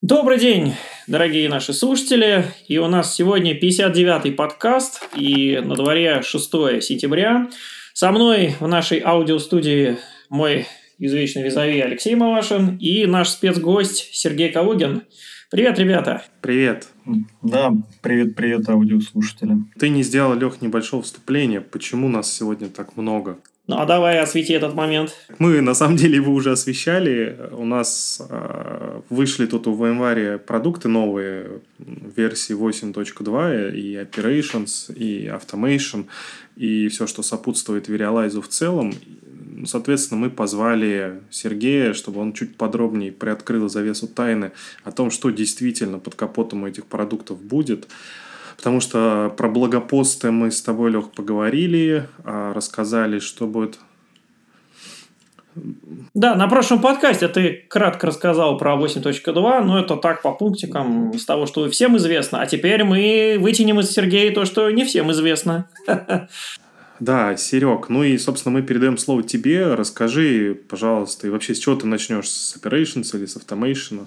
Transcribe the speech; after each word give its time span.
Добрый 0.00 0.38
день, 0.38 0.74
дорогие 1.08 1.48
наши 1.48 1.72
слушатели. 1.72 2.44
И 2.68 2.78
у 2.78 2.86
нас 2.86 3.16
сегодня 3.16 3.58
59-й 3.58 4.30
подкаст, 4.30 5.02
и 5.16 5.58
на 5.58 5.74
дворе 5.74 6.22
6 6.22 6.50
сентября. 6.80 7.50
Со 7.94 8.12
мной 8.12 8.54
в 8.60 8.68
нашей 8.68 9.00
аудиостудии 9.00 9.98
мой 10.30 10.68
извечный 11.00 11.42
визави 11.42 11.80
Алексей 11.80 12.14
Малашин 12.14 12.76
и 12.76 13.06
наш 13.06 13.30
спецгость 13.30 14.14
Сергей 14.14 14.52
Калугин. 14.52 15.02
Привет, 15.50 15.80
ребята! 15.80 16.22
Привет! 16.42 16.86
Да, 17.42 17.72
привет-привет, 18.00 18.68
аудиослушатели. 18.68 19.56
Ты 19.80 19.88
не 19.88 20.04
сделал, 20.04 20.34
Лех, 20.34 20.62
небольшого 20.62 21.02
вступления. 21.02 21.60
Почему 21.60 22.08
нас 22.08 22.32
сегодня 22.32 22.68
так 22.68 22.96
много? 22.96 23.40
Ну 23.68 23.76
а 23.76 23.84
давай 23.84 24.18
освети 24.18 24.54
этот 24.54 24.74
момент. 24.74 25.14
Мы 25.38 25.60
на 25.60 25.74
самом 25.74 25.96
деле 25.96 26.16
его 26.16 26.32
уже 26.32 26.52
освещали. 26.52 27.38
У 27.52 27.66
нас 27.66 28.20
э, 28.28 29.00
вышли 29.10 29.44
тут 29.44 29.66
в 29.66 29.84
январе 29.84 30.38
продукты 30.38 30.88
новые 30.88 31.60
версии 31.78 32.56
8.2 32.56 33.76
и 33.76 33.96
Operations, 33.96 34.90
и 34.94 35.26
Automation, 35.26 36.06
и 36.56 36.88
все, 36.88 37.06
что 37.06 37.22
сопутствует 37.22 37.90
Verialize 37.90 38.40
в 38.40 38.48
целом. 38.48 38.94
Соответственно, 39.66 40.20
мы 40.20 40.30
позвали 40.30 41.20
Сергея, 41.28 41.92
чтобы 41.92 42.20
он 42.20 42.32
чуть 42.32 42.56
подробнее 42.56 43.12
приоткрыл 43.12 43.68
завесу 43.68 44.08
тайны 44.08 44.52
о 44.82 44.92
том, 44.92 45.10
что 45.10 45.28
действительно 45.28 45.98
под 45.98 46.14
капотом 46.14 46.64
этих 46.64 46.86
продуктов 46.86 47.42
будет. 47.42 47.86
Потому 48.58 48.80
что 48.80 49.32
про 49.36 49.48
благопосты 49.48 50.30
мы 50.32 50.50
с 50.50 50.60
тобой, 50.60 50.90
Лех, 50.90 51.12
поговорили, 51.12 52.08
а, 52.24 52.52
рассказали, 52.52 53.20
что 53.20 53.46
будет 53.46 53.78
да, 56.14 56.34
на 56.34 56.48
прошлом 56.48 56.80
подкасте 56.80 57.28
ты 57.28 57.64
кратко 57.68 58.06
рассказал 58.06 58.58
про 58.58 58.76
8.2, 58.76 59.64
но 59.64 59.80
это 59.80 59.96
так 59.96 60.22
по 60.22 60.32
пунктикам 60.32 61.10
из 61.10 61.24
того, 61.24 61.46
что 61.46 61.68
всем 61.70 61.96
известно. 61.96 62.40
А 62.40 62.46
теперь 62.46 62.84
мы 62.84 63.36
вытянем 63.40 63.80
из 63.80 63.90
Сергея 63.90 64.32
то, 64.32 64.44
что 64.44 64.70
не 64.70 64.84
всем 64.84 65.10
известно. 65.12 65.68
Да, 67.00 67.36
Серег, 67.36 67.90
ну 67.90 68.02
и, 68.02 68.18
собственно, 68.18 68.58
мы 68.58 68.62
передаем 68.62 68.98
слово 68.98 69.22
тебе. 69.22 69.74
Расскажи, 69.74 70.58
пожалуйста, 70.68 71.28
и 71.28 71.30
вообще 71.30 71.54
с 71.54 71.60
чего 71.60 71.76
ты 71.76 71.86
начнешь? 71.86 72.28
С 72.28 72.56
Operations 72.56 73.16
или 73.16 73.24
с 73.24 73.36
Automation? 73.36 74.06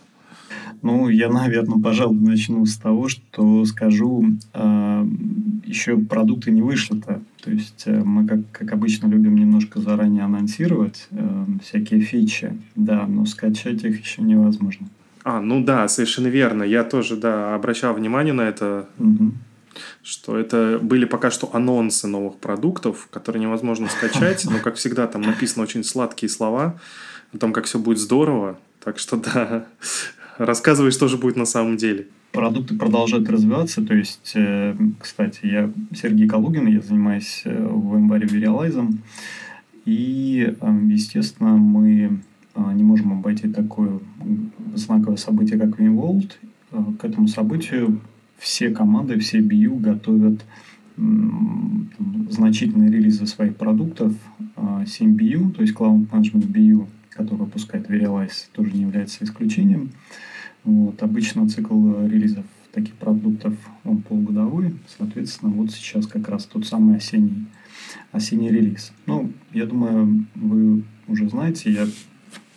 Ну, 0.82 1.10
я, 1.10 1.30
наверное, 1.30 1.80
пожалуй, 1.80 2.18
начну 2.18 2.66
с 2.66 2.78
того, 2.78 3.08
что 3.08 3.66
скажу, 3.66 4.26
э, 4.54 5.06
еще 5.66 5.98
продукты 5.98 6.52
не 6.52 6.62
вышли-то. 6.62 7.22
То 7.44 7.52
есть 7.52 7.84
э, 7.86 8.04
мы, 8.04 8.26
как, 8.26 8.40
как 8.52 8.72
обычно, 8.74 9.08
любим 9.08 9.36
немножко 9.36 9.80
заранее 9.80 10.24
анонсировать 10.24 11.08
э, 11.12 11.46
всякие 11.64 12.02
фичи, 12.02 12.58
да, 12.76 13.06
но 13.06 13.26
скачать 13.26 13.84
их 13.84 14.02
еще 14.02 14.24
невозможно. 14.24 14.88
А, 15.24 15.40
ну 15.40 15.64
да, 15.64 15.88
совершенно 15.88 16.28
верно. 16.28 16.64
Я 16.64 16.84
тоже, 16.84 17.16
да, 17.16 17.54
обращал 17.54 17.94
внимание 17.94 18.34
на 18.34 18.42
это. 18.42 18.88
Угу 18.98 19.32
что 20.04 20.38
это 20.38 20.80
были 20.82 21.06
пока 21.06 21.32
что 21.32 21.50
анонсы 21.54 22.08
новых 22.08 22.38
продуктов, 22.38 23.08
которые 23.10 23.42
невозможно 23.42 23.88
скачать, 23.88 24.46
но, 24.46 24.60
как 24.60 24.76
всегда, 24.76 25.08
там 25.08 25.22
написаны 25.22 25.64
очень 25.64 25.84
сладкие 25.84 26.30
слова 26.30 26.78
о 27.34 27.38
том, 27.38 27.54
как 27.54 27.66
все 27.66 27.80
будет 27.80 27.98
здорово. 27.98 28.60
Так 28.84 29.00
что, 29.00 29.16
да, 29.16 29.66
рассказывай, 30.38 30.92
что 30.92 31.08
же 31.08 31.18
будет 31.18 31.36
на 31.36 31.46
самом 31.46 31.78
деле. 31.78 32.08
Продукты 32.32 32.76
продолжают 32.76 33.30
развиваться. 33.30 33.82
То 33.86 33.94
есть, 33.94 34.32
э, 34.36 34.76
кстати, 35.00 35.40
я 35.46 35.72
Сергей 35.94 36.28
Калугин, 36.28 36.68
я 36.68 36.80
занимаюсь 36.82 37.42
э, 37.46 37.68
в 37.68 37.96
январе 37.96 38.26
Verialize. 38.26 38.94
И, 39.86 40.56
э, 40.60 40.80
естественно, 40.88 41.58
мы 41.58 42.20
не 42.74 42.84
можем 42.84 43.14
обойти 43.14 43.48
такое 43.48 44.00
знаковое 44.76 45.18
событие, 45.18 45.58
как 45.58 45.80
VMworld. 45.80 46.32
К 47.00 47.06
этому 47.06 47.28
событию 47.30 48.02
все 48.38 48.72
команды, 48.72 49.18
все 49.20 49.40
BU 49.40 49.80
готовят 49.80 50.42
значительные 52.30 52.92
релизы 52.92 53.26
своих 53.26 53.56
продуктов. 53.56 54.14
7 54.86 55.16
BU, 55.16 55.54
то 55.54 55.62
есть 55.62 55.74
Cloud 55.74 56.10
Management 56.10 56.52
BU, 56.52 56.88
который 57.12 57.40
выпускает 57.40 57.90
Verialize, 57.90 58.48
тоже 58.52 58.72
не 58.72 58.82
является 58.82 59.24
исключением. 59.24 59.92
Вот. 60.64 61.02
Обычно 61.04 61.48
цикл 61.48 62.06
релизов 62.06 62.46
таких 62.72 62.94
продуктов 62.96 63.54
он 63.84 64.02
полугодовой. 64.02 64.76
Соответственно, 64.98 65.52
вот 65.52 65.72
сейчас 65.72 66.08
как 66.08 66.28
раз 66.30 66.46
тот 66.46 66.66
самый 66.66 66.98
осенний, 66.98 67.46
осенний 68.12 68.50
релиз. 68.50 68.94
Ну, 69.06 69.32
я 69.54 69.66
думаю, 69.66 70.26
вы 70.36 70.84
уже 71.08 71.30
знаете, 71.30 71.72
я 71.72 71.88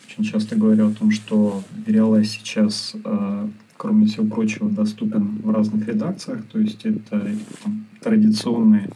очень 0.07 0.25
часто 0.25 0.57
говорю 0.57 0.89
о 0.89 0.93
том, 0.93 1.11
что 1.11 1.65
Verialize 1.87 2.25
сейчас 2.25 2.95
э, 3.05 3.49
кроме 3.77 4.07
всего 4.07 4.27
прочего, 4.27 4.71
доступен 4.71 5.41
в 5.43 5.51
разных 5.51 5.87
редакциях. 5.87 6.45
То 6.47 6.59
есть 6.59 6.85
это 6.85 7.29
там, 7.63 7.85
традиционные 8.01 8.89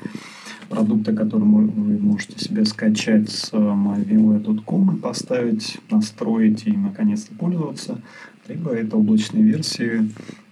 продукты, 0.68 1.14
которые 1.14 1.48
вы 1.48 1.98
можете 1.98 2.38
себе 2.38 2.64
скачать 2.64 3.30
с 3.30 3.52
myvmware.com 3.52 4.96
и 4.96 5.00
поставить, 5.00 5.78
настроить 5.90 6.66
и 6.66 6.72
наконец-то 6.72 7.34
пользоваться. 7.34 8.00
Либо 8.48 8.70
это 8.70 8.96
облачные 8.96 9.42
версии, 9.42 10.10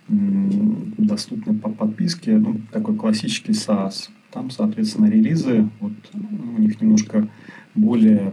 доступны 0.09 1.55
по 1.55 1.71
подписке, 1.71 2.37
ну, 2.39 2.61
такой 2.73 2.97
классический 2.97 3.53
SaaS. 3.53 4.09
Там, 4.31 4.51
соответственно, 4.51 5.07
релизы, 5.07 5.69
вот 5.81 5.93
у 6.13 6.61
них 6.61 6.81
немножко 6.81 7.29
более 7.75 8.33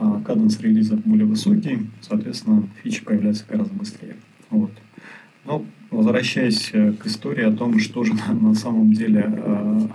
а 0.00 0.20
каденс 0.20 0.60
релиза 0.60 0.96
более 0.96 1.26
высокий, 1.26 1.88
соответственно, 2.00 2.68
фичи 2.82 3.04
появляются 3.04 3.44
гораздо 3.48 3.74
быстрее. 3.74 4.14
Вот. 4.50 4.70
Но 5.44 5.64
возвращаясь 5.90 6.70
э, 6.72 6.92
к 6.92 7.06
истории 7.06 7.44
о 7.44 7.52
том, 7.52 7.78
что 7.78 8.04
же 8.04 8.14
на, 8.40 8.54
самом 8.54 8.92
деле... 8.92 9.24
Э, 9.26 9.88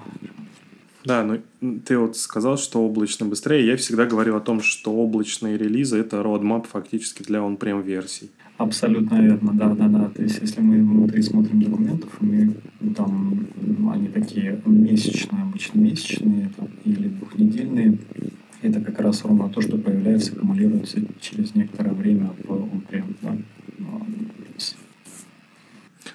да, 1.06 1.24
ну 1.24 1.40
ты 1.86 1.98
вот 1.98 2.16
сказал, 2.16 2.58
что 2.58 2.82
облачно 2.86 3.26
быстрее. 3.26 3.68
Я 3.68 3.76
всегда 3.76 4.06
говорил 4.06 4.38
о 4.38 4.40
том, 4.40 4.62
что 4.62 4.94
облачные 4.94 5.58
релизы 5.58 5.98
это 5.98 6.18
roadmap 6.18 6.66
фактически 6.72 7.24
для 7.24 7.44
он-прем 7.44 7.82
версий. 7.82 8.32
Абсолютно 8.58 9.20
верно, 9.22 9.52
да, 9.54 9.70
да, 9.74 9.88
да. 9.88 10.10
То 10.10 10.22
есть, 10.22 10.40
если 10.40 10.62
мы 10.62 10.78
внутри 10.78 11.22
смотрим 11.24 11.62
документов, 11.62 12.10
мы 12.22 12.54
там 12.96 13.48
они 13.92 14.08
такие 14.08 14.62
месячные, 14.66 15.42
обычно 15.42 15.80
месячные 15.80 16.50
там, 16.56 16.70
или 16.86 17.10
двухнедельные, 17.10 17.98
это 18.62 18.80
как 18.80 19.00
раз 19.02 19.26
ровно 19.26 19.50
то, 19.50 19.60
что 19.60 19.78
появляется, 19.78 20.34
аккумулируется 20.34 21.02
через 21.20 21.54
некоторое 21.56 21.94
время 21.94 22.34
в 22.44 22.52
on-prem. 22.52 23.16
Да. 23.22 23.36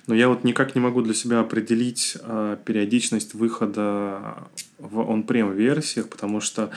Но 0.09 0.15
я 0.15 0.29
вот 0.31 0.43
никак 0.43 0.75
не 0.75 0.81
могу 0.81 1.03
для 1.03 1.13
себя 1.13 1.41
определить 1.41 2.17
э, 2.21 2.57
периодичность 2.65 3.35
выхода 3.35 4.49
в 4.79 5.01
on-prem 5.01 5.55
версиях, 5.55 6.09
потому 6.09 6.41
что, 6.41 6.71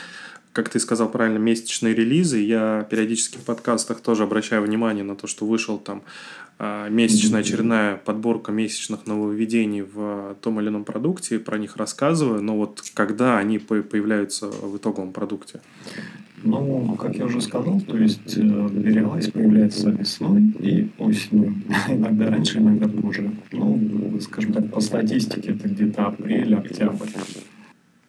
как 0.54 0.70
ты 0.70 0.80
сказал 0.80 1.10
правильно, 1.10 1.38
месячные 1.38 1.94
релизы, 1.94 2.40
я 2.40 2.88
периодически 2.90 3.38
в 3.38 3.44
подкастах 3.44 4.02
тоже 4.02 4.24
обращаю 4.24 4.64
внимание 4.64 5.04
на 5.04 5.16
то, 5.16 5.28
что 5.28 5.46
вышел 5.46 5.78
там 5.78 6.04
а, 6.60 6.90
месячная 6.90 7.40
очередная 7.40 7.98
подборка 7.98 8.52
месячных 8.52 9.08
нововведений 9.08 9.82
в 9.82 10.36
том 10.42 10.60
или 10.60 10.68
ином 10.68 10.84
продукте, 10.84 11.40
про 11.40 11.58
них 11.58 11.78
рассказываю, 11.78 12.44
но 12.44 12.58
вот 12.58 12.84
когда 12.94 13.38
они 13.38 13.58
появляются 13.58 14.48
в 14.48 14.78
итоговом 14.78 15.12
продукте? 15.12 15.62
Ну, 16.44 16.96
как 17.00 17.16
я 17.16 17.26
уже 17.26 17.40
сказал, 17.42 17.80
то 17.82 17.98
есть 17.98 18.36
Verialize 18.38 19.30
э, 19.30 19.32
появляется 19.32 19.92
весной 19.92 20.42
и 20.60 20.90
осенью. 20.98 21.56
Иногда 21.88 22.30
раньше, 22.30 22.58
иногда 22.58 22.88
позже. 22.88 23.32
Ну, 23.52 24.20
скажем 24.22 24.54
так, 24.54 24.72
по 24.72 24.82
статистике 24.82 25.52
это 25.52 25.68
где-то 25.68 26.08
апрель, 26.08 26.56
октябрь. 26.56 27.08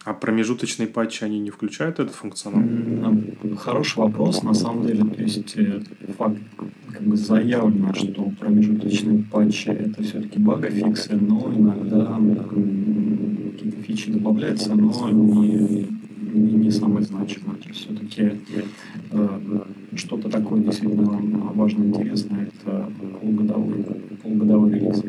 А 0.04 0.14
промежуточные 0.14 0.88
патчи, 0.88 1.22
они 1.22 1.38
не 1.38 1.50
включают 1.50 2.00
этот 2.00 2.14
функционал? 2.14 2.62
Хороший 3.56 3.98
вопрос, 3.98 4.42
на 4.42 4.54
самом 4.54 4.86
деле. 4.86 5.04
То 5.04 5.22
есть, 5.22 5.56
э, 5.56 5.80
факт 6.18 6.38
как 6.92 7.02
бы 7.02 7.16
заявлено, 7.16 7.94
что 7.94 8.30
промежуточные 8.40 9.24
патчи 9.30 9.68
это 9.68 10.02
все-таки 10.02 10.40
багофиксы, 10.40 11.14
но 11.14 11.52
иногда 11.56 12.18
какие-то 13.52 13.82
фичи 13.82 14.10
добавляются, 14.10 14.74
но 14.74 15.10
не, 15.10 15.86
не, 16.32 16.52
не 16.52 16.70
самое 16.70 17.04
значимое. 17.04 17.56
То 17.56 17.68
есть 17.68 17.80
все-таки 17.80 18.40
э, 19.12 19.28
что-то 19.94 20.28
такое 20.28 20.62
действительно 20.62 21.20
важное, 21.54 21.86
интересное, 21.86 22.48
это 22.48 22.90
полугодовой, 23.20 23.84
полугодовой 24.22 24.72
релиз. 24.72 25.02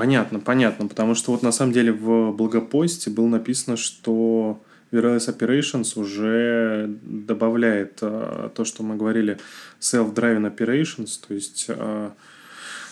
Понятно, 0.00 0.40
понятно, 0.40 0.88
потому 0.88 1.14
что 1.14 1.32
вот 1.32 1.42
на 1.42 1.52
самом 1.52 1.74
деле 1.74 1.92
в 1.92 2.32
блогопосте 2.32 3.10
было 3.10 3.26
написано, 3.26 3.76
что 3.76 4.62
Virus 4.92 5.28
Operations 5.28 6.00
уже 6.00 6.86
добавляет 7.02 7.98
а, 8.00 8.48
то, 8.48 8.64
что 8.64 8.82
мы 8.82 8.96
говорили, 8.96 9.36
self-driving 9.78 10.56
operations, 10.56 11.20
то 11.28 11.34
есть 11.34 11.66
а, 11.68 12.14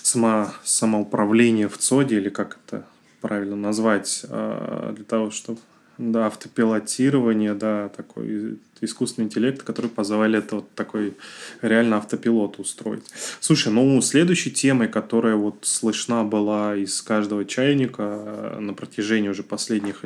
само, 0.03 0.49
самоуправление 0.65 1.71
в 1.71 1.79
ЦОДе, 1.79 2.19
или 2.19 2.29
как 2.29 2.59
это 2.67 2.85
правильно 3.23 3.57
назвать, 3.57 4.27
а, 4.29 4.93
для 4.93 5.07
того, 5.07 5.31
чтобы 5.31 5.61
Да, 5.97 6.27
автопилотирование, 6.27 7.55
да, 7.55 7.89
такой 7.89 8.59
искусственный 8.81 9.27
интеллект, 9.27 9.63
который 9.63 9.91
позволяет 9.91 10.53
вот 10.53 10.71
такой 10.75 11.15
реально 11.63 11.97
автопилот 11.97 12.59
устроить. 12.59 13.05
Слушай, 13.41 13.73
ну, 13.73 14.01
следующей 14.01 14.51
темой, 14.51 14.89
которая 14.89 15.37
вот 15.37 15.59
слышна 15.63 16.25
была 16.25 16.77
из 16.77 17.01
каждого 17.03 17.45
чайника 17.45 18.03
э, 18.03 18.59
на 18.61 18.75
протяжении 18.75 19.29
уже 19.29 19.43
последних 19.43 20.05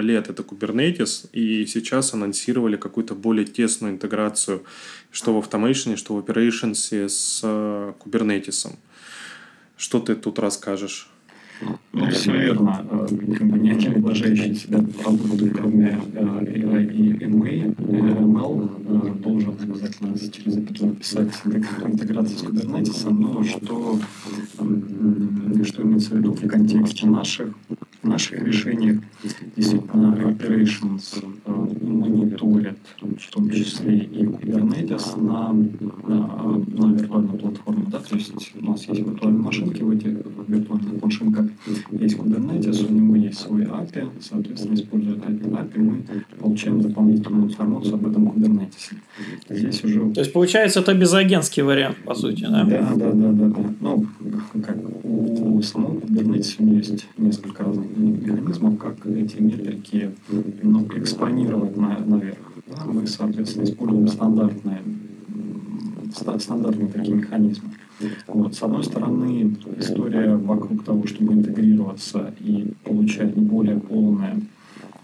лет, 0.00 0.28
это 0.28 0.42
Kubernetes, 0.42 1.28
и 1.32 1.66
сейчас 1.66 2.14
анонсировали 2.14 2.76
какую-то 2.76 3.14
более 3.14 3.46
тесную 3.46 3.94
интеграцию 3.94 4.62
что 5.16 5.32
в 5.32 5.42
Automation, 5.42 5.96
что 5.96 6.14
в 6.14 6.18
Operations 6.18 7.08
с 7.08 7.40
э, 7.42 7.92
Kubernetes. 8.04 8.70
Что 9.76 9.98
ты 10.00 10.14
тут 10.14 10.38
расскажешь? 10.38 11.10
Ну, 11.92 12.06
верно. 12.26 12.84
Как 13.38 13.46
бы 13.48 13.98
уважающий 14.00 14.54
себя 14.54 14.78
продукт, 15.02 15.32
кроме 15.54 15.98
AI 16.14 16.92
и 16.92 17.12
MA, 17.24 17.74
ML, 17.76 19.22
должен 19.22 19.54
обязательно 19.62 20.18
через 20.18 20.56
это 20.58 20.86
написать 20.86 21.32
интеграцию 21.44 22.38
с 22.38 22.42
Kubernetes, 22.44 23.10
но 23.10 23.42
что, 23.44 23.98
что 25.64 25.82
имеется 25.82 26.10
в 26.10 26.18
виду 26.18 26.32
в 26.32 26.46
контексте 26.46 27.06
наших, 27.06 27.54
наших 28.02 28.42
решений, 28.42 29.00
действительно, 29.56 30.14
operations 30.14 31.24
мониторят, 31.82 32.78
в 32.96 33.30
том 33.30 33.50
числе 33.50 33.98
и 33.98 34.24
Kubernetes 34.24 35.16
на 35.20 35.52
виртуальной 36.92 37.38
платформе. 37.38 37.84
Да? 37.90 37.98
То 37.98 38.16
есть 38.16 38.52
у 38.60 38.64
нас 38.64 38.86
есть 38.88 39.00
виртуальные 39.00 39.42
машинки 39.42 39.82
в 39.82 39.90
этих 39.90 40.12
виртуальных 40.46 41.02
машинках, 41.02 41.46
есть 41.90 42.16
Kubernetes, 42.16 42.86
у 42.88 42.92
него 42.92 43.16
есть 43.16 43.38
свой 43.38 43.62
API, 43.64 44.08
соответственно, 44.20 44.74
используя 44.74 45.16
этот 45.16 45.42
API, 45.42 45.80
мы 45.80 46.02
получаем 46.38 46.80
дополнительную 46.80 47.44
информацию 47.44 47.94
об 47.94 48.06
этом 48.06 48.28
Kubernetes. 48.28 48.94
Здесь 49.48 49.84
уже... 49.84 50.00
То 50.10 50.20
есть, 50.20 50.24
получается, 50.36 50.80
это 50.80 50.92
безагентский 50.92 51.62
вариант, 51.62 51.96
по 52.04 52.14
сути, 52.14 52.42
да? 52.42 52.62
Да, 52.64 52.92
да, 52.94 53.10
да, 53.10 53.32
да. 53.32 53.46
да. 53.46 53.74
Ну, 53.80 54.06
как 54.62 54.76
у 55.02 55.62
самого 55.62 55.98
Kubernetes 56.00 56.62
есть 56.74 57.08
несколько 57.16 57.64
разных 57.64 57.86
механизмов, 57.96 58.78
как 58.78 59.06
эти 59.06 59.40
метрики 59.40 60.10
ну, 60.62 60.86
экспонировать 60.94 61.74
на, 61.78 61.98
наверх. 62.04 62.36
Да? 62.66 62.84
Мы, 62.84 63.06
соответственно, 63.06 63.64
используем 63.64 64.08
стандартные, 64.08 64.82
стандартные 66.38 66.88
такие 66.88 67.14
механизмы. 67.14 67.70
Вот. 68.26 68.54
С 68.54 68.62
одной 68.62 68.84
стороны, 68.84 69.56
история 69.78 70.36
вокруг 70.36 70.84
того, 70.84 71.06
чтобы 71.06 71.32
интегрироваться 71.32 72.34
и 72.40 72.74
получать 72.84 73.34
более 73.34 73.80
полные, 73.80 74.42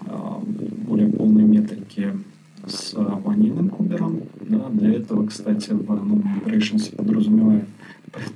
а, 0.05 0.43
более 0.87 1.09
полные 1.09 1.47
метрики 1.47 2.13
с 2.67 2.95
ванильным 2.95 3.69
кубером. 3.69 4.23
Да, 4.41 4.69
для 4.71 4.95
этого, 4.95 5.27
кстати, 5.27 5.71
в 5.71 6.05
ну, 6.05 6.23
Operations 6.45 6.95
подразумевает, 6.95 7.65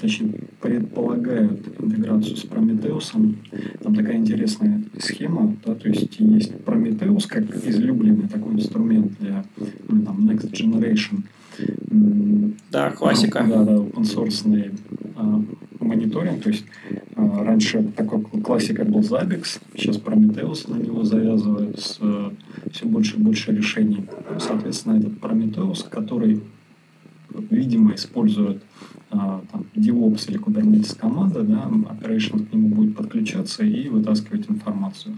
точнее, 0.00 0.40
предполагают 0.61 1.61
интеграцию 1.81 2.37
с 2.37 2.43
Прометеусом. 2.43 3.37
Там 3.82 3.94
такая 3.94 4.17
интересная 4.17 4.82
схема, 4.99 5.55
да, 5.64 5.75
то 5.75 5.88
есть 5.88 6.19
есть 6.19 6.52
Prometheus 6.64 7.26
как 7.28 7.44
излюбленный 7.67 8.28
такой 8.28 8.55
инструмент 8.55 9.12
для 9.20 9.44
ну, 9.88 10.02
там, 10.02 10.28
Next 10.28 10.50
Generation– 10.52 11.23
да, 12.70 12.90
классика. 12.90 13.44
Да, 13.49 13.64
да, 13.64 13.73
open 13.75 14.02
source 14.02 14.75
а, 15.17 15.43
мониторинг. 15.81 16.43
То 16.43 16.50
есть 16.50 16.64
а, 17.14 17.44
раньше 17.44 17.82
такой 17.96 18.20
классика 18.46 18.84
был 18.84 19.00
Zabbix, 19.00 19.60
сейчас 19.76 19.96
Prometheus 19.96 20.70
на 20.70 20.81
него 20.81 21.02
завязывают 21.02 21.81
с, 21.81 21.98
все 22.70 22.87
больше 22.87 23.16
и 23.16 23.20
больше 23.20 23.50
решений. 23.50 24.06
Соответственно, 24.38 24.98
этот 24.98 25.14
Prometheus, 25.14 25.84
который, 25.90 26.40
видимо, 27.50 27.96
использует 27.96 28.62
а, 29.10 29.43
там, 29.50 29.66
DevOps 29.75 30.31
или 30.31 30.38
Kubernetes 30.38 30.96
команда, 30.96 31.43
да, 31.43 31.69
Operation 31.90 32.46
к 32.46 32.52
нему 32.52 32.69
будет 32.69 32.96
подключаться 32.96 33.64
и 33.64 33.88
вытаскивать 33.88 34.49
информацию. 34.49 35.16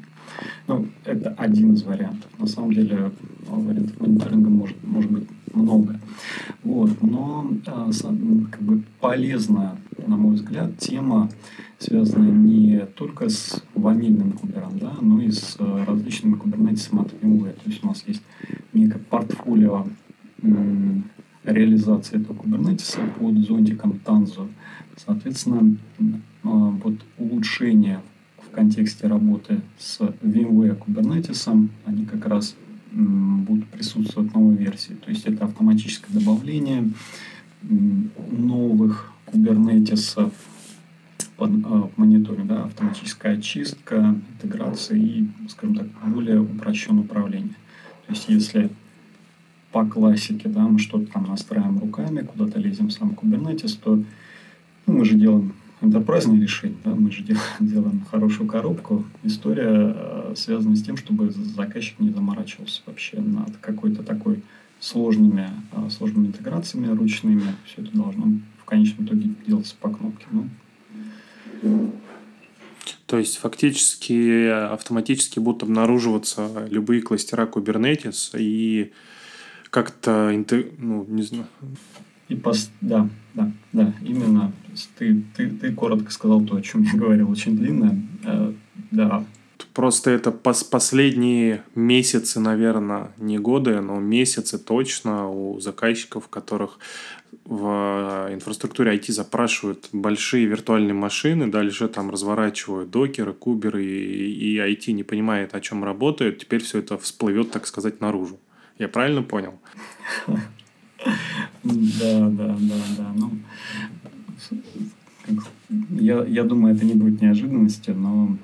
Ну, 0.67 0.87
это 1.05 1.35
один 1.37 1.75
из 1.75 1.83
вариантов. 1.83 2.31
На 2.39 2.47
самом 2.47 2.73
деле 2.73 3.13
вариантов 3.47 4.01
мониторинга 4.01 4.49
может, 4.49 4.77
может 4.83 5.11
быть 5.11 5.29
много. 5.53 6.01
Вот. 6.65 7.03
Но 7.03 7.51
а, 7.67 7.91
как 8.51 8.63
бы 8.63 8.83
полезная, 9.01 9.77
на 10.07 10.17
мой 10.17 10.37
взгляд, 10.37 10.79
тема, 10.79 11.29
связанная 11.79 12.33
не 12.33 12.87
только 12.97 13.29
с 13.29 13.63
ванильным 13.75 14.33
кубером, 14.33 14.79
да, 14.79 14.95
но 15.01 15.21
и 15.23 15.31
с 15.31 15.57
а, 15.59 15.85
различными 15.85 16.35
кубернетисами 16.35 17.03
от 17.03 17.13
VMware. 17.13 17.53
То 17.53 17.71
есть 17.71 17.85
у 17.85 17.87
нас 17.87 18.05
есть 18.07 18.23
некое 18.73 18.99
портфолио 18.99 19.87
реализации 21.45 22.21
этого 22.21 22.35
кубернетиса 22.35 23.01
под 23.19 23.39
зонтиком 23.39 24.01
Tanzu. 24.05 24.49
Соответственно, 24.97 25.77
а, 26.43 26.49
вот 26.49 26.95
улучшение 27.17 28.01
в 28.39 28.51
контексте 28.51 29.07
работы 29.07 29.61
с 29.79 30.01
VMware 30.01 30.79
Kubernetes, 30.85 31.69
они 31.85 32.07
как 32.07 32.27
раз 32.27 32.57
будут 32.91 33.67
присутствовать 33.69 34.33
в 34.33 34.35
новой 34.35 34.57
версии. 34.57 34.95
То 34.95 35.11
есть 35.11 35.27
это 35.27 35.45
автоматическое 35.45 36.19
добавление 36.19 36.91
новых 37.63 39.13
кубернетисов 39.27 40.33
под 41.39 41.51
э, 41.51 41.89
мониторинг, 41.97 42.49
да, 42.49 42.65
автоматическая 42.65 43.39
очистка, 43.39 44.17
интеграция 44.35 44.99
и, 44.99 45.25
скажем 45.49 45.77
так, 45.77 45.87
более 46.05 46.41
упрощенное 46.41 47.05
управление. 47.05 47.55
То 48.07 48.13
есть 48.13 48.29
если 48.29 48.71
по 49.71 49.87
классике, 49.87 50.49
да, 50.49 50.63
мы 50.63 50.81
что-то 50.81 51.13
там 51.13 51.27
настраиваем 51.29 51.79
руками, 51.79 52.23
куда-то 52.23 52.59
лезем 52.59 52.89
в 52.89 52.93
сам 52.93 53.11
Kubernetes, 53.11 53.79
то 53.83 54.03
ну, 54.87 54.93
мы 54.93 55.05
же 55.05 55.15
делаем 55.15 55.53
энтерпрайзное 55.81 56.41
решение, 56.41 56.79
да, 56.85 56.93
мы 56.95 57.13
же 57.13 57.23
делаем, 57.23 57.45
делаем 57.61 58.05
хорошую 58.11 58.49
коробку. 58.49 59.05
История 59.23 59.95
э, 59.95 60.35
связана 60.37 60.75
с 60.75 60.83
тем, 60.83 60.97
чтобы 60.97 61.31
заказчик 61.31 62.01
не 62.01 62.11
заморачивался 62.11 62.83
вообще 62.87 63.21
над 63.21 63.57
какой-то 63.59 64.03
такой 64.03 64.43
сложными, 64.81 65.51
э, 65.73 65.89
сложными 65.91 66.27
интеграциями 66.27 66.93
ручными. 66.93 67.55
Все 67.65 67.83
это 67.83 67.97
должно 67.97 68.27
в 68.61 68.65
конечном 68.65 69.07
итоге 69.07 69.31
делаться 69.47 69.77
по 69.79 69.89
кнопке. 69.89 70.27
Ну, 70.33 70.49
то 73.07 73.19
есть 73.19 73.39
фактически 73.39 74.49
автоматически 74.49 75.39
будут 75.39 75.63
обнаруживаться 75.63 76.67
любые 76.71 77.03
кластера 77.03 77.47
Kubernetes 77.47 78.31
и 78.39 78.93
как-то, 79.71 80.33
ну, 80.79 81.05
не 81.09 81.23
знаю, 81.23 81.47
и 82.29 82.35
пос... 82.35 82.71
Да, 82.81 83.09
да, 83.35 83.51
да, 83.73 83.95
именно. 84.03 84.53
Ты, 84.99 85.23
ты, 85.35 85.49
ты 85.49 85.73
коротко 85.73 86.11
сказал 86.11 86.43
то, 86.43 86.57
о 86.57 86.63
чем 86.63 86.83
я 86.83 86.93
говорил, 86.93 87.31
очень 87.31 87.57
длинно. 87.57 88.03
Э, 88.25 88.53
да. 88.91 89.25
Просто 89.79 90.11
это 90.11 90.33
пос 90.33 90.65
последние 90.65 91.63
месяцы, 91.77 92.41
наверное, 92.41 93.13
не 93.17 93.39
годы, 93.39 93.81
но 93.81 94.01
месяцы 94.01 94.59
точно 94.59 95.29
у 95.29 95.61
заказчиков, 95.61 96.27
которых 96.27 96.81
в 97.45 98.27
инфраструктуре 98.33 98.97
IT 98.97 99.13
запрашивают 99.13 99.89
большие 99.93 100.47
виртуальные 100.47 100.95
машины, 100.95 101.47
дальше 101.47 101.87
там 101.87 102.11
разворачивают 102.11 102.91
докеры, 102.91 103.33
куберы, 103.33 103.85
и, 103.85 104.57
и 104.57 104.59
IT 104.59 104.91
не 104.91 105.05
понимает, 105.05 105.55
о 105.55 105.61
чем 105.61 105.85
работает, 105.85 106.39
теперь 106.39 106.61
все 106.61 106.81
это 106.81 106.99
всплывет, 106.99 107.53
так 107.53 107.65
сказать, 107.65 108.01
наружу. 108.01 108.41
Я 108.81 108.89
правильно 108.89 109.23
понял? 109.23 109.61
Да, 111.63 112.29
да, 112.31 112.57
да, 112.59 112.75
да. 112.97 113.13
Ну, 113.15 113.31
я, 115.91 116.25
я 116.25 116.43
думаю, 116.43 116.75
это 116.75 116.85
не 116.85 116.95
будет 116.95 117.23
неожиданностью, 117.23 117.95
но 117.95 118.37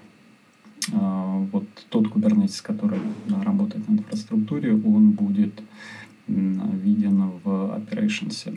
вот 0.88 1.64
тот 1.88 2.06
Kubernetes, 2.06 2.62
который 2.62 3.00
работает 3.42 3.88
на 3.88 3.94
инфраструктуре, 3.94 4.72
он 4.72 5.10
будет 5.10 5.62
виден 6.26 7.30
в 7.42 7.78
Operations. 7.78 8.56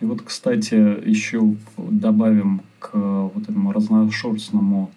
И 0.00 0.04
вот, 0.04 0.22
кстати, 0.22 0.74
еще 0.74 1.56
добавим 1.76 2.62
к 2.78 2.94
вот 2.94 3.48
этому 3.48 3.72
разношерстному 3.72 4.90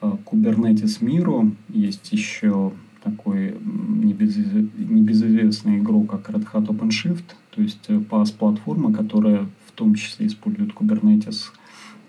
а, 0.00 0.18
Kubernetes 0.24 1.04
миру 1.04 1.52
есть 1.68 2.12
еще 2.12 2.72
такой 3.02 3.56
небезызвестный 3.60 5.78
игрок, 5.78 6.10
как 6.10 6.30
Red 6.30 6.46
Hat 6.52 6.66
OpenShift, 6.66 7.24
то 7.50 7.62
есть 7.62 7.88
PaaS-платформа, 7.88 8.92
которая 8.92 9.46
в 9.66 9.72
том 9.72 9.94
числе 9.94 10.26
использует 10.26 10.72
Kubernetes 10.72 11.50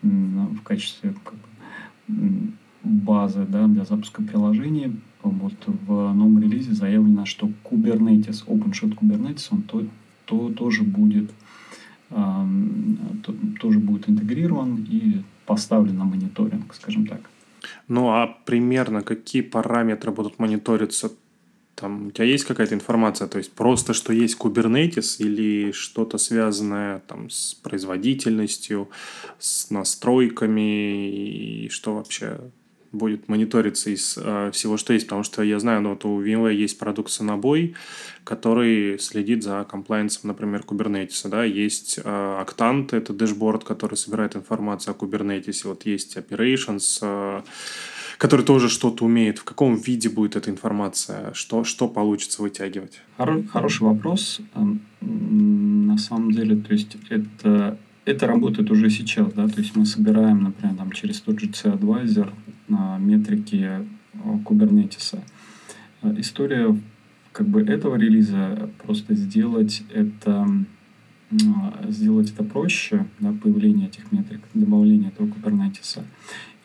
в 0.02 0.62
качестве 0.64 1.16
базы 2.84 3.46
да, 3.48 3.68
для 3.68 3.86
запуска 3.86 4.22
приложений. 4.22 5.00
Вот 5.22 5.54
в 5.66 6.14
новом 6.14 6.42
релизе 6.42 6.74
заявлено, 6.74 7.26
что 7.26 7.50
Kubernetes, 7.64 8.46
OpenShift 8.46 8.98
Kubernetes, 8.98 9.48
он 9.52 9.62
то, 9.64 9.86
то, 10.26 10.50
тоже 10.50 10.84
будет 10.84 11.32
э, 12.10 12.46
то, 13.24 13.34
тоже 13.62 13.80
будет 13.80 14.10
интегрирован 14.10 14.86
и 14.90 15.22
поставлен 15.46 15.98
на 15.98 16.06
мониторинг, 16.06 16.74
скажем 16.74 17.08
так. 17.08 17.22
Ну 17.88 18.10
а 18.10 18.38
примерно 18.46 19.02
какие 19.02 19.42
параметры 19.42 20.12
будут 20.12 20.40
мониториться? 20.40 21.10
там, 21.76 22.08
у 22.08 22.12
тебя 22.12 22.26
есть 22.26 22.46
какая-то 22.46 22.76
информация, 22.76 23.28
то 23.28 23.38
есть 23.38 23.52
просто, 23.52 23.94
что 23.94 24.14
есть 24.14 24.38
Kubernetes 24.40 25.18
или 25.18 25.72
что-то 25.72 26.18
связанное 26.18 27.00
там 27.08 27.30
с 27.30 27.56
производительностью, 27.56 28.90
с 29.40 29.70
настройками 29.70 31.66
и 31.66 31.70
что 31.70 31.96
вообще 31.96 32.40
будет 32.94 33.28
мониториться 33.28 33.90
из 33.90 34.18
э, 34.18 34.52
всего, 34.54 34.78
что 34.78 34.94
есть, 34.94 35.08
потому 35.08 35.24
что 35.24 35.42
я 35.44 35.60
знаю, 35.60 35.82
ну, 35.82 35.90
вот 35.90 36.06
у 36.06 36.24
VMware 36.24 36.54
есть 36.54 36.78
продукт 36.78 37.12
Сонобой, 37.12 37.76
который 38.24 39.00
следит 39.00 39.44
за 39.44 39.66
комплайенсом, 39.70 40.30
например, 40.30 40.64
Kubernetes, 40.66 41.28
да, 41.28 41.44
есть 41.44 42.00
э, 42.04 42.46
Octant, 42.46 42.96
это 42.96 43.14
дэшборд, 43.14 43.64
который 43.64 43.96
собирает 43.96 44.36
информацию 44.36 44.96
о 44.96 45.04
Kubernetes, 45.04 45.68
вот 45.68 45.86
есть 45.86 46.16
Operations, 46.16 47.00
э, 47.02 47.42
который 48.20 48.46
тоже 48.46 48.70
что-то 48.70 49.06
умеет. 49.06 49.40
В 49.40 49.44
каком 49.44 49.76
виде 49.76 50.08
будет 50.08 50.36
эта 50.36 50.52
информация? 50.52 51.34
Что, 51.34 51.64
что 51.64 51.88
получится 51.88 52.42
вытягивать? 52.42 53.02
Хороший 53.52 53.84
вопрос. 53.84 54.40
Эм, 54.56 54.82
на 55.88 55.98
самом 55.98 56.32
деле, 56.32 56.56
то 56.56 56.74
есть 56.74 56.96
это 57.10 57.78
это 58.06 58.28
работает 58.28 58.70
уже 58.70 58.90
сейчас, 58.90 59.32
да, 59.34 59.48
то 59.48 59.60
есть 59.60 59.76
мы 59.76 59.86
собираем, 59.86 60.44
например, 60.44 60.76
там, 60.76 60.92
через 60.92 61.22
тот 61.22 61.40
же 61.40 61.52
C-Advisor 61.54 62.32
метрики 63.00 63.56
э, 63.56 63.86
Kubernetes. 64.46 65.20
Э, 66.02 66.14
история 66.18 66.76
как 67.32 67.48
бы 67.48 67.62
этого 67.62 67.96
релиза 67.96 68.70
просто 68.84 69.16
сделать 69.16 69.84
это 69.94 70.48
э, 71.32 71.36
сделать 71.90 72.32
это 72.32 72.44
проще, 72.44 73.06
да, 73.20 73.34
появление 73.34 73.88
этих 73.88 74.12
метрик, 74.12 74.42
добавление 74.54 75.10
этого 75.10 75.28
Kubernetes. 75.28 76.04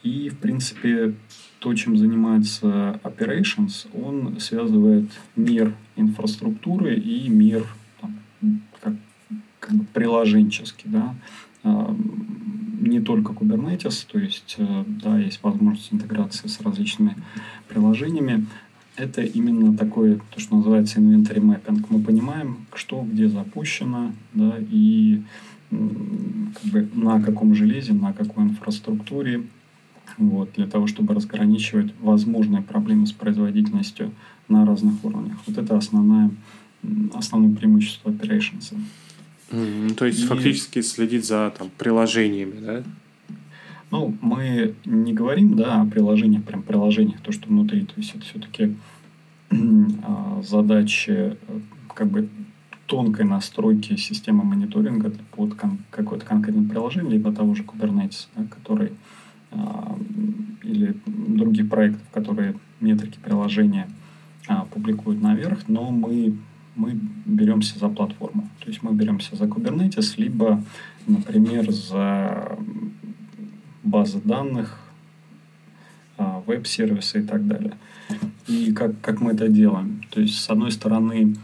И, 0.02 0.28
в 0.28 0.38
принципе, 0.38 1.14
то, 1.58 1.74
чем 1.74 1.96
занимается 1.96 3.00
Operations, 3.02 3.88
он 3.92 4.38
связывает 4.38 5.10
мир 5.34 5.74
инфраструктуры 5.96 6.94
и 6.96 7.28
мир 7.28 7.66
там, 8.00 8.16
как, 8.80 8.94
как 9.58 9.74
бы 9.74 9.84
приложенческий, 9.92 10.88
да, 10.88 11.16
не 12.80 13.00
только 13.00 13.32
Kubernetes, 13.32 14.06
то 14.10 14.18
есть, 14.18 14.56
э, 14.58 14.84
да, 15.02 15.18
есть 15.18 15.40
возможность 15.42 15.92
интеграции 15.92 16.48
с 16.48 16.60
различными 16.60 17.16
приложениями. 17.68 18.46
Это 18.96 19.22
именно 19.22 19.76
такое, 19.76 20.20
то, 20.34 20.40
что 20.40 20.56
называется 20.56 21.00
inventory 21.00 21.40
mapping. 21.40 21.84
Мы 21.88 22.00
понимаем, 22.00 22.66
что 22.74 23.02
где 23.02 23.28
запущено, 23.28 24.12
да, 24.34 24.56
и 24.58 25.22
как 25.70 26.72
бы 26.72 26.88
на 26.94 27.20
каком 27.20 27.54
железе, 27.54 27.92
на 27.92 28.12
какой 28.12 28.44
инфраструктуре, 28.44 29.42
вот, 30.16 30.52
для 30.56 30.66
того, 30.66 30.86
чтобы 30.86 31.14
разграничивать 31.14 31.92
возможные 32.00 32.62
проблемы 32.62 33.06
с 33.06 33.12
производительностью 33.12 34.10
на 34.48 34.64
разных 34.64 35.04
уровнях. 35.04 35.36
Вот 35.46 35.58
это 35.58 35.76
основное, 35.76 36.30
основное 37.12 37.54
преимущество 37.54 38.10
Operations. 38.10 38.74
Mm, 39.50 39.94
то 39.94 40.04
есть 40.04 40.20
и... 40.20 40.26
фактически 40.26 40.82
следить 40.82 41.24
за 41.24 41.52
там, 41.56 41.70
приложениями, 41.76 42.60
да? 42.60 42.82
Ну, 43.90 44.14
мы 44.20 44.74
не 44.84 45.14
говорим, 45.14 45.56
да, 45.56 45.80
о 45.80 45.86
приложениях, 45.86 46.44
прям 46.44 46.62
приложениях, 46.62 47.20
то, 47.20 47.32
что 47.32 47.48
внутри. 47.48 47.84
То 47.84 47.94
есть 47.96 48.14
это 48.14 48.24
все-таки 48.24 48.76
а, 49.50 50.42
задачи 50.42 51.10
э, 51.10 51.36
как 51.94 52.08
бы 52.08 52.28
тонкой 52.86 53.24
настройки 53.24 53.96
системы 53.96 54.44
мониторинга 54.44 55.12
под 55.32 55.54
кон- 55.54 55.78
какое-то 55.90 56.26
конкретное 56.26 56.68
приложение, 56.68 57.12
либо 57.12 57.32
того 57.32 57.54
же 57.54 57.62
Kubernetes, 57.62 58.28
да, 58.36 58.44
который 58.44 58.92
а, 59.52 59.98
или 60.62 60.94
других 61.06 61.68
проектов, 61.70 62.02
которые 62.12 62.54
метрики 62.80 63.18
приложения 63.22 63.88
а, 64.46 64.66
публикуют 64.66 65.22
наверх, 65.22 65.68
но 65.68 65.90
мы 65.90 66.36
мы 66.78 66.98
беремся 67.26 67.78
за 67.78 67.88
платформу. 67.88 68.48
То 68.60 68.68
есть 68.68 68.82
мы 68.82 68.94
беремся 68.94 69.36
за 69.36 69.44
Kubernetes, 69.44 70.14
либо, 70.16 70.62
например, 71.06 71.70
за 71.72 72.56
базы 73.82 74.20
данных, 74.20 74.78
а, 76.16 76.42
веб-сервисы 76.46 77.20
и 77.20 77.22
так 77.22 77.46
далее. 77.46 77.76
И 78.46 78.72
как, 78.72 79.00
как 79.00 79.20
мы 79.20 79.32
это 79.32 79.48
делаем? 79.48 80.02
То 80.10 80.20
есть, 80.20 80.40
с 80.40 80.50
одной 80.50 80.70
стороны, 80.70 81.36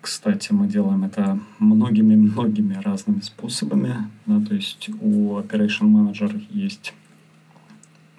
кстати, 0.00 0.52
мы 0.52 0.66
делаем 0.66 1.04
это 1.04 1.38
многими-многими 1.58 2.74
разными 2.82 3.20
способами. 3.20 3.94
Да, 4.26 4.40
то 4.40 4.54
есть 4.54 4.90
у 5.00 5.38
Operation 5.38 5.88
Manager 5.92 6.42
есть 6.50 6.94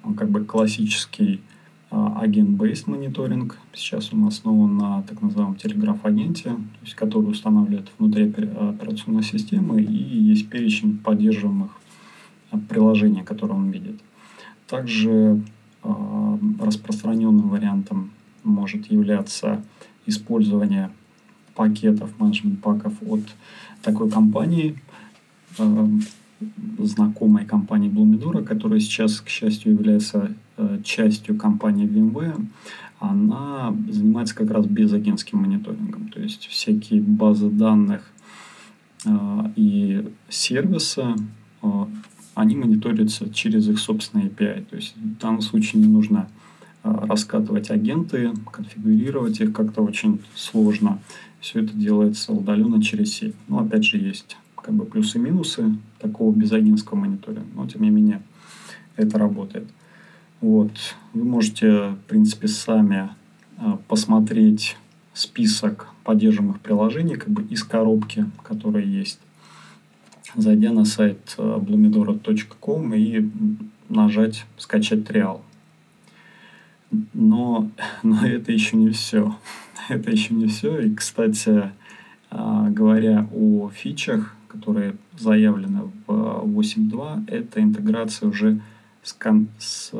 ну, 0.03 0.13
как 0.13 0.29
бы 0.29 0.45
классический 0.45 1.41
агент-based 1.91 2.89
мониторинг. 2.89 3.57
Сейчас 3.73 4.13
он 4.13 4.25
основан 4.25 4.77
на 4.77 5.01
так 5.03 5.21
называемом 5.21 5.55
телеграф-агенте, 5.55 6.51
то 6.51 6.83
есть, 6.83 6.95
который 6.95 7.31
устанавливает 7.31 7.91
внутри 7.97 8.29
операционной 8.29 9.23
системы 9.23 9.81
и 9.81 9.93
есть 9.93 10.49
перечень 10.49 10.97
поддерживаемых 10.97 11.71
а, 12.51 12.57
приложений, 12.57 13.23
которые 13.23 13.57
он 13.57 13.71
видит. 13.71 13.99
Также 14.67 15.41
э, 15.83 16.37
распространенным 16.59 17.49
вариантом 17.49 18.11
может 18.45 18.89
являться 18.89 19.61
использование 20.05 20.91
пакетов, 21.55 22.17
менеджмент-паков 22.19 22.93
от 23.05 23.21
такой 23.81 24.09
компании, 24.09 24.79
э, 25.57 25.87
знакомой 26.79 27.45
компании 27.45 27.89
Blumidora, 27.89 28.43
которая 28.43 28.79
сейчас, 28.79 29.21
к 29.21 29.29
счастью, 29.29 29.73
является 29.73 30.31
Э, 30.61 30.79
частью 30.83 31.37
компании 31.37 31.87
VMware, 31.87 32.45
она 32.99 33.75
занимается 33.89 34.35
как 34.35 34.51
раз 34.51 34.65
безагентским 34.65 35.39
мониторингом. 35.39 36.09
То 36.09 36.21
есть 36.21 36.45
всякие 36.47 37.01
базы 37.01 37.49
данных 37.49 38.01
э, 39.05 39.09
и 39.55 40.07
сервисы, 40.29 41.15
э, 41.63 41.85
они 42.35 42.55
мониторятся 42.55 43.33
через 43.33 43.67
их 43.69 43.79
собственные 43.79 44.27
API. 44.27 44.65
То 44.65 44.75
есть 44.75 44.95
в 44.95 45.17
данном 45.17 45.41
случае 45.41 45.81
не 45.81 45.87
нужно 45.87 46.27
раскатывать 46.83 47.69
агенты, 47.69 48.31
конфигурировать 48.51 49.39
их 49.39 49.53
как-то 49.53 49.81
очень 49.81 50.19
сложно. 50.35 50.99
Все 51.39 51.63
это 51.63 51.73
делается 51.73 52.33
удаленно 52.33 52.81
через 52.81 53.13
сеть. 53.13 53.35
Но 53.47 53.59
опять 53.59 53.85
же 53.85 53.97
есть 53.97 54.37
как 54.63 54.73
бы 54.73 54.85
плюсы 54.85 55.17
и 55.17 55.21
минусы 55.21 55.75
такого 55.99 56.33
безагентского 56.33 56.97
мониторинга. 56.97 57.47
Но 57.55 57.67
тем 57.67 57.81
не 57.81 57.89
менее 57.89 58.21
это 58.95 59.17
работает. 59.17 59.67
Вот. 60.41 60.71
Вы 61.13 61.23
можете, 61.23 61.89
в 61.89 61.99
принципе, 62.07 62.47
сами 62.47 63.09
а, 63.57 63.77
посмотреть 63.87 64.75
список 65.13 65.87
поддерживаемых 66.03 66.59
приложений 66.61 67.15
как 67.15 67.29
бы 67.29 67.43
из 67.43 67.63
коробки, 67.63 68.25
которые 68.43 68.91
есть, 68.91 69.19
зайдя 70.35 70.71
на 70.71 70.85
сайт 70.85 71.35
а, 71.37 71.59
blumidora.com 71.59 72.93
и 72.95 73.29
нажать 73.89 74.45
«Скачать 74.57 75.05
триал». 75.05 75.43
Но, 77.13 77.69
но 78.03 78.25
это 78.25 78.51
еще 78.51 78.77
не 78.77 78.89
все. 78.89 79.35
это 79.89 80.11
еще 80.11 80.33
не 80.33 80.47
все. 80.47 80.79
И, 80.79 80.93
кстати, 80.93 81.71
а, 82.29 82.69
говоря 82.69 83.27
о 83.33 83.69
фичах, 83.69 84.35
которые 84.51 84.95
заявлены 85.17 85.91
в 86.05 86.11
8.2, 86.11 87.27
это 87.27 87.61
интеграция 87.61 88.29
уже 88.29 88.61
с, 89.01 89.15
с 89.57 89.91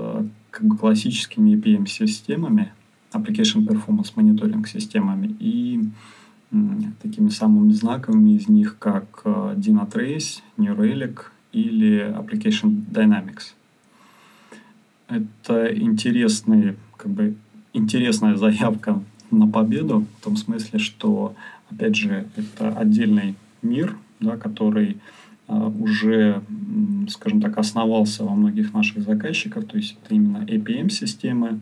как 0.51 0.65
бы 0.65 0.77
классическими 0.77 1.55
APM-системами, 1.55 2.73
Application 3.13 3.65
Performance 3.65 4.13
Monitoring 4.15 4.67
системами, 4.67 5.35
и 5.39 5.89
такими 7.01 7.29
самыми 7.29 7.71
знаковыми 7.71 8.31
из 8.31 8.49
них, 8.49 8.77
как 8.77 9.21
э, 9.23 9.55
Dynatrace, 9.57 10.41
New 10.57 10.75
Relic 10.75 11.19
или 11.53 12.13
Application 12.13 12.83
Dynamics. 12.91 13.53
Это 15.07 15.73
интересный, 15.73 16.75
как 16.97 17.09
бы, 17.11 17.35
интересная 17.71 18.35
заявка 18.35 19.01
на 19.31 19.47
победу, 19.47 20.05
в 20.19 20.23
том 20.25 20.35
смысле, 20.35 20.79
что, 20.79 21.35
опять 21.69 21.95
же, 21.95 22.27
это 22.35 22.69
отдельный 22.77 23.35
мир, 23.61 23.95
да, 24.21 24.37
который 24.37 24.97
а, 25.51 25.67
уже, 25.67 26.41
скажем 27.09 27.41
так, 27.41 27.57
основался 27.57 28.23
во 28.23 28.35
многих 28.35 28.73
наших 28.73 29.03
заказчиках, 29.03 29.67
то 29.67 29.75
есть 29.77 29.97
это 30.01 30.15
именно 30.15 30.45
APM-системы, 30.45 31.59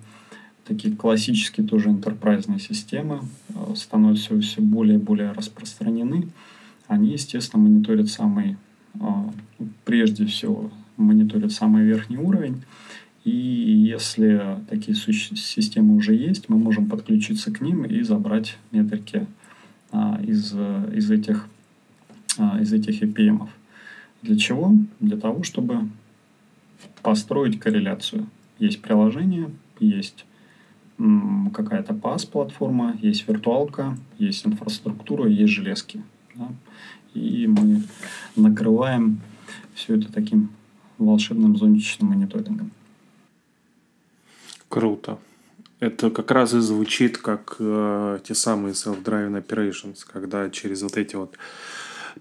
такие 0.63 0.95
классические 0.95 1.65
тоже 1.65 1.89
enterprise 1.89 2.59
системы 2.59 3.21
а, 3.55 3.73
становятся 3.75 4.39
все 4.41 4.61
более 4.61 4.99
и 4.99 5.01
более 5.01 5.31
распространены. 5.31 6.27
Они, 6.87 7.13
естественно, 7.13 7.63
мониторят 7.63 8.09
самый, 8.09 8.57
а, 8.99 9.31
прежде 9.85 10.27
всего, 10.27 10.69
мониторят 10.97 11.51
самый 11.51 11.83
верхний 11.83 12.17
уровень, 12.17 12.61
и 13.23 13.31
если 13.31 14.57
такие 14.69 14.95
системы 14.95 15.95
уже 15.95 16.13
есть, 16.13 16.47
мы 16.47 16.57
можем 16.57 16.85
подключиться 16.87 17.51
к 17.51 17.59
ним 17.59 17.85
и 17.85 18.01
забрать 18.03 18.57
метрики 18.71 19.25
из, 20.23 20.53
из, 20.53 21.11
этих, 21.11 21.47
из 22.37 22.73
этих 22.73 23.01
APM. 23.01 23.39
-ов. 23.39 23.49
Для 24.21 24.37
чего? 24.37 24.73
Для 24.99 25.17
того, 25.17 25.43
чтобы 25.43 25.89
построить 27.01 27.59
корреляцию. 27.59 28.27
Есть 28.59 28.81
приложение, 28.81 29.49
есть 29.79 30.25
какая-то 31.53 31.93
PaaS-платформа, 31.93 32.97
есть 33.01 33.27
виртуалка, 33.27 33.97
есть 34.17 34.45
инфраструктура, 34.45 35.29
есть 35.29 35.53
железки. 35.53 36.03
Да? 36.35 36.49
И 37.13 37.47
мы 37.47 37.83
накрываем 38.35 39.21
все 39.73 39.95
это 39.95 40.11
таким 40.11 40.49
волшебным 40.97 41.55
зонтичным 41.55 42.09
мониторингом. 42.09 42.71
Круто. 44.67 45.17
Это 45.79 46.11
как 46.11 46.29
раз 46.31 46.53
и 46.53 46.59
звучит 46.59 47.17
как 47.17 47.55
э, 47.59 48.19
те 48.25 48.35
самые 48.35 48.73
self-driving 48.73 49.41
operations, 49.41 49.99
когда 50.05 50.49
через 50.49 50.81
вот 50.81 50.97
эти 50.97 51.15
вот 51.15 51.37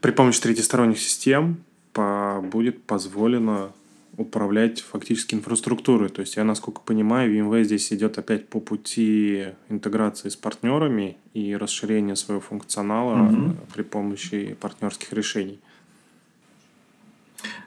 при 0.00 0.10
помощи 0.10 0.40
третьесторонних 0.40 0.98
систем 0.98 1.58
по, 1.92 2.40
будет 2.42 2.82
позволено 2.82 3.72
управлять 4.18 4.80
фактически 4.80 5.36
инфраструктурой. 5.36 6.08
То 6.08 6.20
есть 6.20 6.36
я, 6.36 6.44
насколько 6.44 6.80
понимаю, 6.80 7.32
VMware 7.32 7.62
здесь 7.62 7.92
идет 7.92 8.18
опять 8.18 8.48
по 8.48 8.58
пути 8.58 9.46
интеграции 9.68 10.28
с 10.28 10.36
партнерами 10.36 11.16
и 11.34 11.56
расширения 11.56 12.16
своего 12.16 12.40
функционала 12.40 13.16
mm-hmm. 13.16 13.56
при 13.72 13.82
помощи 13.82 14.56
партнерских 14.60 15.12
решений. 15.12 15.60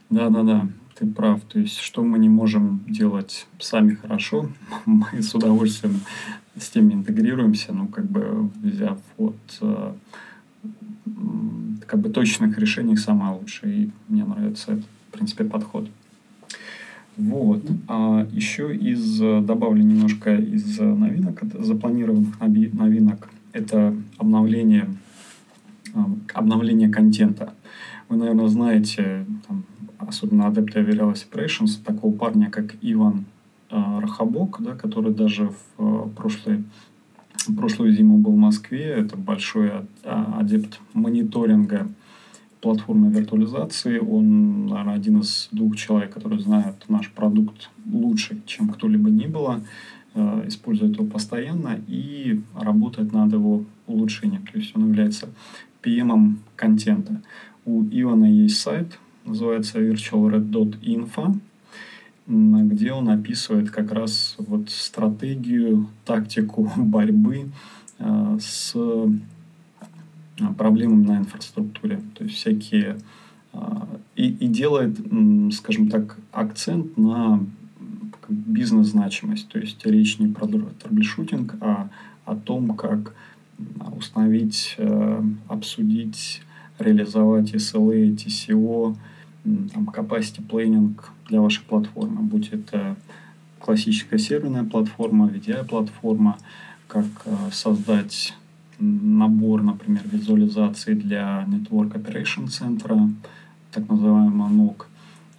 Да, 0.09 0.29
да, 0.29 0.43
да, 0.43 0.67
ты 0.95 1.07
прав. 1.07 1.41
То 1.43 1.59
есть, 1.59 1.79
что 1.79 2.03
мы 2.03 2.19
не 2.19 2.27
можем 2.27 2.83
делать 2.85 3.47
сами 3.57 3.95
хорошо, 3.95 4.49
мы 4.85 5.21
с 5.21 5.33
удовольствием 5.33 6.01
с 6.57 6.69
теми 6.69 6.93
интегрируемся, 6.93 7.71
ну, 7.71 7.87
как 7.87 8.05
бы 8.05 8.49
взяв 8.61 8.99
от 9.17 9.37
э, 9.61 9.93
как 11.87 11.99
бы 11.99 12.09
точных 12.09 12.57
решений 12.57 12.97
самое 12.97 13.37
лучшее. 13.37 13.83
И 13.83 13.91
мне 14.07 14.23
нравится 14.23 14.73
этот, 14.73 14.85
в 15.09 15.11
принципе, 15.11 15.43
подход. 15.43 15.89
Вот. 17.17 17.63
А 17.87 18.27
еще 18.31 18.75
из 18.75 19.19
добавлю 19.19 19.83
немножко 19.83 20.35
из 20.35 20.79
новинок, 20.79 21.43
запланированных 21.59 22.39
новинок, 22.39 23.29
это 23.53 23.95
обновление, 24.17 24.87
а, 25.93 26.09
обновление 26.33 26.89
контента. 26.89 27.53
Вы, 28.09 28.17
наверное, 28.17 28.47
знаете, 28.47 29.25
там, 29.47 29.65
особенно 29.97 30.43
Adept 30.43 30.73
Virtual 30.73 31.13
Operations, 31.13 31.83
такого 31.83 32.13
парня, 32.13 32.49
как 32.49 32.75
Иван 32.81 33.25
э, 33.69 33.99
Рахабок, 34.01 34.57
да, 34.61 34.75
который 34.75 35.13
даже 35.13 35.49
в 35.49 35.55
э, 35.79 36.09
прошлой, 36.15 36.63
прошлую 37.55 37.93
зиму 37.93 38.17
был 38.17 38.33
в 38.33 38.37
Москве. 38.37 38.85
Это 38.85 39.17
большой 39.17 39.71
адепт 40.03 40.79
мониторинга 40.93 41.87
платформы 42.61 43.11
виртуализации. 43.11 43.97
Он, 43.97 44.67
наверное, 44.67 44.95
один 44.95 45.19
из 45.19 45.49
двух 45.51 45.75
человек, 45.75 46.13
которые 46.13 46.39
знают 46.39 46.85
наш 46.87 47.09
продукт 47.11 47.69
лучше, 47.91 48.41
чем 48.45 48.69
кто-либо 48.69 49.09
ни 49.09 49.25
было, 49.25 49.61
э, 50.13 50.43
использует 50.47 50.95
его 50.95 51.05
постоянно 51.05 51.79
и 51.87 52.41
работает 52.55 53.11
над 53.11 53.33
его 53.33 53.65
улучшением. 53.87 54.45
То 54.45 54.57
есть 54.59 54.75
он 54.75 54.89
является 54.89 55.29
PM 55.81 56.37
контента. 56.55 57.21
У 57.65 57.83
Ивана 57.83 58.25
есть 58.25 58.59
сайт, 58.59 58.99
называется 59.25 59.79
virtualred.info, 59.79 61.39
где 62.27 62.93
он 62.93 63.09
описывает 63.09 63.71
как 63.71 63.91
раз 63.91 64.35
вот 64.37 64.69
стратегию, 64.69 65.87
тактику 66.05 66.71
борьбы 66.77 67.49
э, 67.99 68.37
с 68.39 68.75
проблемами 70.57 71.05
на 71.05 71.17
инфраструктуре. 71.17 72.01
То 72.15 72.23
есть 72.23 72.37
всякие... 72.37 72.97
А, 73.53 73.87
и, 74.15 74.29
и 74.29 74.47
делает, 74.47 74.97
скажем 75.53 75.89
так, 75.89 76.17
акцент 76.31 76.97
на 76.97 77.43
бизнес-значимость. 78.29 79.49
То 79.49 79.59
есть 79.59 79.85
речь 79.85 80.19
не 80.19 80.27
про 80.27 80.47
troubleshooting, 80.47 81.55
а 81.59 81.89
о 82.25 82.35
том, 82.35 82.75
как 82.75 83.13
установить, 83.97 84.75
э, 84.77 85.23
обсудить, 85.47 86.41
реализовать 86.79 87.53
SLA, 87.53 88.15
TCO, 88.15 88.95
там, 89.43 89.89
capacity 89.89 90.45
planning 90.47 90.95
для 91.31 91.41
вашей 91.41 91.63
платформы, 91.63 92.21
будь 92.21 92.49
это 92.49 92.95
классическая 93.59 94.19
серверная 94.19 94.63
платформа, 94.63 95.27
VDI-платформа, 95.27 96.37
как 96.87 97.05
э, 97.25 97.35
создать 97.51 98.33
набор, 98.79 99.63
например, 99.63 100.03
визуализации 100.11 100.93
для 100.93 101.47
Network 101.47 101.93
Operation 101.93 102.47
центра, 102.47 103.09
так 103.71 103.87
называемый 103.89 104.49
NOC. 104.49 104.83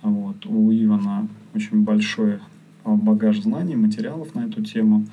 Вот. 0.02 0.46
У 0.46 0.72
Ивана 0.72 1.28
очень 1.54 1.82
большой 1.82 2.38
а, 2.84 2.90
багаж 2.94 3.40
знаний, 3.40 3.76
материалов 3.76 4.34
на 4.34 4.46
эту 4.46 4.62
тему. 4.62 5.06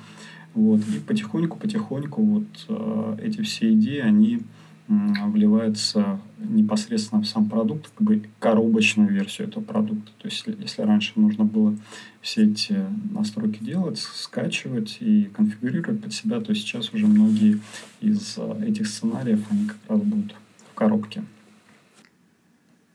Вот. 0.54 0.80
И 0.80 0.98
потихоньку-потихоньку 1.00 2.22
вот 2.22 2.66
э, 2.68 3.16
эти 3.22 3.42
все 3.42 3.74
идеи, 3.74 3.98
они 3.98 4.40
вливается 4.90 6.18
непосредственно 6.38 7.22
в 7.22 7.26
сам 7.26 7.48
продукт, 7.48 7.90
как 7.96 8.06
бы 8.06 8.22
коробочную 8.40 9.08
версию 9.08 9.48
этого 9.48 9.62
продукта. 9.62 10.10
То 10.18 10.28
есть, 10.28 10.44
если 10.46 10.82
раньше 10.82 11.12
нужно 11.14 11.44
было 11.44 11.76
все 12.20 12.44
эти 12.44 12.76
настройки 13.12 13.62
делать, 13.62 13.98
скачивать 13.98 14.98
и 15.00 15.30
конфигурировать 15.32 16.02
под 16.02 16.12
себя, 16.12 16.40
то 16.40 16.52
сейчас 16.54 16.92
уже 16.92 17.06
многие 17.06 17.60
из 18.00 18.34
э, 18.36 18.64
этих 18.66 18.88
сценариев, 18.88 19.40
они 19.50 19.66
как 19.66 19.78
раз 19.88 20.00
будут 20.00 20.34
в 20.72 20.74
коробке. 20.74 21.22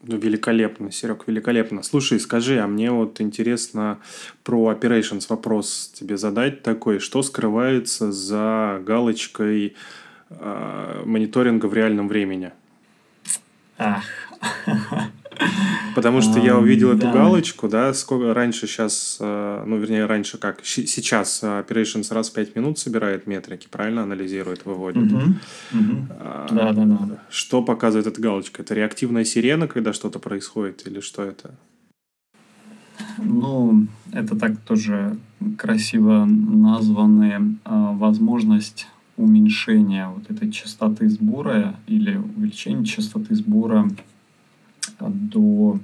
Ну, 0.04 0.18
великолепно, 0.18 0.92
Серег, 0.92 1.28
великолепно. 1.28 1.82
Слушай, 1.82 2.20
скажи, 2.20 2.60
а 2.60 2.68
мне 2.68 2.92
вот 2.92 3.22
интересно 3.22 4.00
про 4.44 4.72
Operations 4.72 5.26
вопрос 5.30 5.92
тебе 5.96 6.18
задать 6.18 6.62
такой. 6.62 7.00
Что 7.00 7.24
скрывается 7.24 8.12
за 8.12 8.82
галочкой 8.86 9.68
э, 9.68 10.05
мониторинга 10.30 11.68
в 11.68 11.74
реальном 11.74 12.08
времени. 12.08 12.52
Ах. 13.78 14.04
Потому 15.96 16.22
что 16.22 16.40
я 16.40 16.58
увидел 16.58 16.92
эту 16.92 17.10
галочку, 17.10 17.68
да, 17.68 17.94
сколько 17.94 18.34
раньше 18.34 18.68
сейчас, 18.68 19.18
э, 19.20 19.64
ну, 19.66 19.78
вернее, 19.78 20.06
раньше 20.06 20.38
как, 20.38 20.60
сейчас 20.64 21.44
Operations 21.44 22.14
раз 22.14 22.30
в 22.30 22.34
5 22.34 22.56
минут 22.56 22.80
собирает 22.80 23.28
метрики, 23.28 23.68
правильно 23.70 24.04
анализирует, 24.04 24.66
выводит. 24.66 25.12
А, 26.10 26.48
да, 26.52 26.74
да, 26.74 26.86
да. 26.86 27.24
Что 27.30 27.62
показывает 27.62 28.08
эта 28.08 28.22
галочка? 28.22 28.62
Это 28.62 28.74
реактивная 28.74 29.26
сирена, 29.26 29.68
когда 29.68 29.94
что-то 29.94 30.20
происходит, 30.20 30.86
или 30.88 31.00
что 31.00 31.24
это? 31.24 31.56
Ну, 33.18 33.88
это 34.12 34.38
так 34.38 34.58
тоже 34.62 35.18
красиво 35.58 36.26
названная 36.26 37.42
возможность 37.66 38.88
уменьшения 39.18 40.10
вот 40.10 40.30
этой 40.30 40.52
частоты 40.52 41.10
сбора 41.10 41.76
или 41.88 42.18
увеличения 42.18 42.86
частоты 42.86 43.36
сбора 43.36 43.90
до 45.00 45.80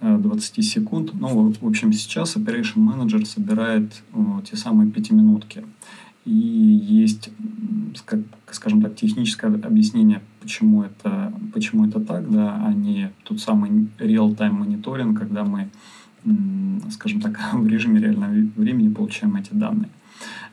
20 0.00 0.58
э, 0.58 0.62
секунд. 0.62 1.12
Ну, 1.14 1.52
в 1.60 1.66
общем, 1.66 1.92
сейчас 1.92 2.36
Operation 2.36 2.76
Manager 2.76 3.24
собирает 3.24 4.02
те 4.48 4.56
самые 4.56 4.90
пятиминутки. 4.90 5.64
И 6.24 6.30
есть, 6.30 7.30
скажем 7.94 8.82
так, 8.82 8.94
техническое 8.96 9.46
объяснение, 9.46 10.20
почему 10.40 10.82
это, 10.82 11.32
почему 11.54 11.86
это 11.86 12.00
так, 12.00 12.30
да, 12.30 12.62
а 12.66 12.72
не 12.74 13.10
тот 13.24 13.40
самый 13.40 13.88
real-time 13.98 14.50
мониторинг, 14.50 15.18
когда 15.18 15.44
мы, 15.44 15.70
скажем 16.90 17.22
так, 17.22 17.40
в 17.54 17.66
режиме 17.66 18.00
реального 18.00 18.32
времени 18.56 18.92
получаем 18.92 19.36
эти 19.36 19.54
данные. 19.54 19.88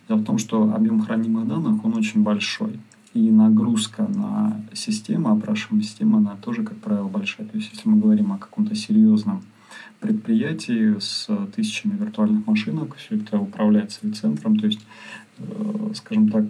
Дело 0.07 0.19
в 0.19 0.25
том, 0.25 0.37
что 0.37 0.73
объем 0.73 1.01
хранимых 1.01 1.47
данных, 1.47 1.83
он 1.83 1.95
очень 1.95 2.23
большой. 2.23 2.79
И 3.13 3.31
нагрузка 3.31 4.07
на 4.07 4.61
систему, 4.73 5.29
опрашиваемая 5.29 5.85
система, 5.85 6.17
она 6.17 6.35
тоже, 6.35 6.63
как 6.63 6.77
правило, 6.77 7.07
большая. 7.07 7.47
То 7.47 7.57
есть, 7.57 7.71
если 7.73 7.87
мы 7.87 7.97
говорим 7.97 8.33
о 8.33 8.37
каком-то 8.37 8.75
серьезном 8.75 9.41
предприятии 9.99 10.99
с 10.99 11.27
тысячами 11.55 11.97
виртуальных 11.97 12.45
машинок, 12.45 12.95
все 12.97 13.15
это 13.15 13.39
управляется 13.39 14.13
центром, 14.13 14.59
то 14.59 14.67
есть, 14.67 14.85
э, 15.37 15.91
скажем 15.95 16.29
так, 16.29 16.45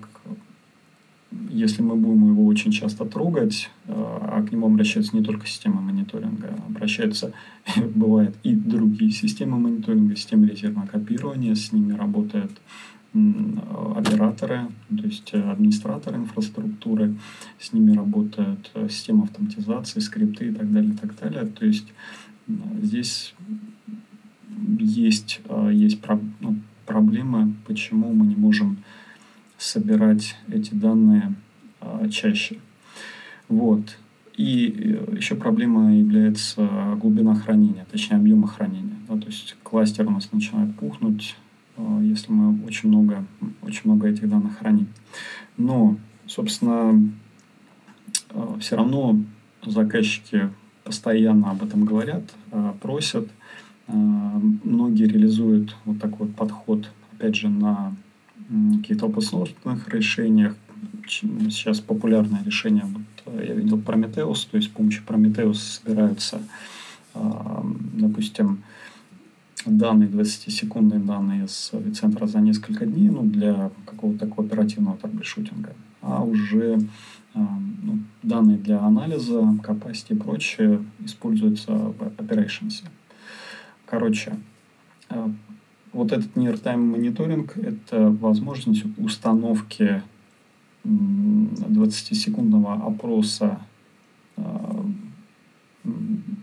если 1.49 1.81
мы 1.81 1.95
будем 1.95 2.29
его 2.29 2.45
очень 2.45 2.71
часто 2.71 3.05
трогать, 3.05 3.69
э, 3.87 3.93
а 3.93 4.43
к 4.43 4.51
нему 4.51 4.67
обращаются 4.67 5.15
не 5.15 5.23
только 5.23 5.47
системы 5.47 5.81
мониторинга, 5.81 6.57
обращаются, 6.67 7.33
бывает, 7.95 8.35
и 8.43 8.55
другие 8.55 9.11
системы 9.11 9.57
мониторинга, 9.57 10.15
системы 10.15 10.47
резервного 10.47 10.87
копирования, 10.87 11.55
с 11.55 11.71
ними 11.71 11.93
работает 11.93 12.51
операторы, 13.95 14.67
то 14.89 15.03
есть 15.05 15.29
э, 15.33 15.41
администраторы 15.41 16.17
инфраструктуры, 16.17 17.15
с 17.59 17.71
ними 17.71 17.95
работает 17.95 18.71
э, 18.73 18.87
система 18.89 19.23
автоматизации, 19.23 19.99
скрипты 19.99 20.49
и 20.49 20.51
так 20.51 20.71
далее, 20.71 20.93
и 20.93 20.97
так 20.97 21.17
далее. 21.17 21.45
То 21.45 21.65
есть 21.65 21.87
здесь 22.81 23.33
есть, 24.77 25.39
э, 25.47 25.69
есть 25.73 25.99
ну, 26.41 26.57
проблемы, 26.85 27.53
почему 27.65 28.13
мы 28.13 28.25
не 28.25 28.35
можем 28.35 28.77
собирать 29.57 30.35
эти 30.49 30.73
данные 30.73 31.35
чаще. 32.11 32.57
Вот. 33.47 33.97
И 34.35 34.99
еще 35.15 35.35
проблема 35.35 35.95
является 35.95 36.67
глубина 36.99 37.35
хранения, 37.35 37.85
точнее 37.89 38.17
объема 38.17 38.47
хранения. 38.47 38.97
Да, 39.07 39.17
то 39.17 39.27
есть 39.27 39.55
кластер 39.63 40.07
у 40.07 40.11
нас 40.11 40.31
начинает 40.33 40.75
пухнуть, 40.75 41.35
если 42.01 42.31
мы 42.31 42.65
очень 42.65 42.89
много, 42.89 43.25
очень 43.61 43.81
много 43.85 44.07
этих 44.07 44.29
данных 44.29 44.57
храним. 44.59 44.87
Но, 45.57 45.97
собственно, 46.25 47.09
все 48.59 48.75
равно 48.75 49.19
заказчики 49.65 50.49
постоянно 50.83 51.51
об 51.51 51.63
этом 51.63 51.85
говорят, 51.85 52.23
просят. 52.81 53.29
Многие 53.87 55.07
реализуют 55.07 55.75
вот 55.85 55.99
такой 55.99 56.27
вот 56.27 56.35
подход, 56.35 56.89
опять 57.13 57.35
же, 57.35 57.49
на 57.49 57.95
каких-то 58.81 59.07
open 59.07 59.79
решениях. 59.87 60.55
Сейчас 61.07 61.81
популярное 61.81 62.43
решение, 62.43 62.85
вот 62.85 63.43
я 63.43 63.53
видел 63.53 63.77
Prometheus, 63.77 64.47
то 64.49 64.57
есть 64.57 64.69
с 64.69 64.71
помощью 64.71 65.03
Prometheus 65.05 65.55
собираются, 65.55 66.41
допустим, 67.13 68.63
данные, 69.65 70.09
20-секундные 70.09 70.99
данные 70.99 71.47
с 71.47 71.71
центра 71.93 72.27
за 72.27 72.39
несколько 72.39 72.85
дней 72.85 73.09
ну, 73.09 73.23
для 73.23 73.71
какого-то 73.85 74.27
такого 74.27 74.47
оперативного 74.47 74.97
troubleshooting 74.97 75.64
а. 75.64 75.73
А 76.01 76.23
уже 76.23 76.79
ну, 77.33 77.99
данные 78.23 78.57
для 78.57 78.79
анализа, 78.79 79.41
capacity 79.63 80.13
и 80.13 80.15
прочее 80.15 80.83
используются 81.03 81.71
в 81.71 82.01
operations. 82.17 82.83
Короче, 83.85 84.37
вот 85.93 86.11
этот 86.11 86.35
near-time 86.35 86.77
мониторинг– 86.77 87.57
это 87.57 88.09
возможность 88.09 88.83
установки 88.97 90.01
20-секундного 90.83 92.85
опроса 92.85 93.59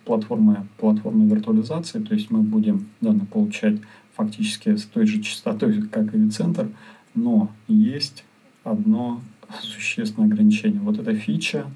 платформы, 0.04 0.66
платформы 0.78 1.28
виртуализации, 1.28 2.00
то 2.00 2.14
есть 2.14 2.30
мы 2.30 2.40
будем 2.42 2.86
данные 3.00 3.26
получать 3.26 3.78
фактически 4.14 4.76
с 4.76 4.84
той 4.84 5.06
же 5.06 5.22
частотой, 5.22 5.82
как 5.82 6.14
и 6.14 6.18
вицентр, 6.18 6.68
но 7.14 7.50
есть 7.68 8.24
одно 8.64 9.20
существенное 9.60 10.28
ограничение. 10.28 10.80
Вот 10.80 10.98
эта 10.98 11.14
фича, 11.14 11.66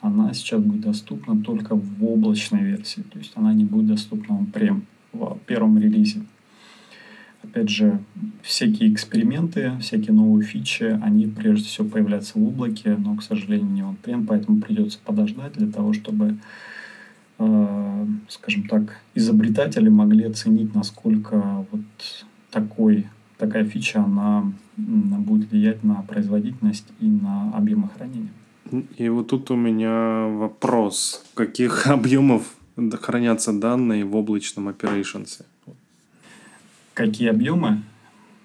она 0.00 0.32
сейчас 0.34 0.60
будет 0.60 0.82
доступна 0.82 1.40
только 1.40 1.76
в 1.76 2.04
облачной 2.04 2.62
версии, 2.62 3.02
то 3.02 3.18
есть 3.18 3.32
она 3.34 3.52
не 3.52 3.64
будет 3.64 3.86
доступна 3.86 4.44
прям 4.52 4.84
в 5.12 5.38
первом 5.46 5.78
релизе. 5.78 6.22
Опять 7.42 7.70
же, 7.70 7.98
всякие 8.42 8.92
эксперименты, 8.92 9.72
всякие 9.80 10.12
новые 10.12 10.46
фичи, 10.46 10.98
они 11.02 11.26
прежде 11.26 11.66
всего 11.66 11.88
появляются 11.88 12.38
в 12.38 12.46
облаке, 12.46 12.96
но, 12.96 13.16
к 13.16 13.22
сожалению, 13.22 13.70
не 13.70 13.82
он 13.82 13.96
прям, 13.96 14.26
поэтому 14.26 14.60
придется 14.60 15.00
подождать 15.04 15.54
для 15.54 15.66
того, 15.66 15.92
чтобы 15.92 16.38
Э, 17.38 18.06
скажем 18.28 18.64
так, 18.64 19.00
изобретатели 19.14 19.88
могли 19.88 20.24
оценить, 20.24 20.74
насколько 20.74 21.64
вот 21.70 21.80
такой, 22.50 23.06
такая 23.38 23.64
фича, 23.64 24.02
она 24.02 24.52
будет 24.76 25.50
влиять 25.50 25.84
на 25.84 26.02
производительность 26.02 26.86
и 27.00 27.06
на 27.06 27.52
объемы 27.54 27.88
хранения. 27.96 28.32
И 28.96 29.08
вот 29.08 29.28
тут 29.28 29.50
у 29.50 29.56
меня 29.56 30.26
вопрос. 30.28 31.24
Каких 31.34 31.86
объемов 31.98 32.54
хранятся 33.00 33.52
данные 33.52 34.04
в 34.04 34.16
облачном 34.16 34.68
operations? 34.68 35.42
Какие 36.94 37.30
объемы? 37.30 37.82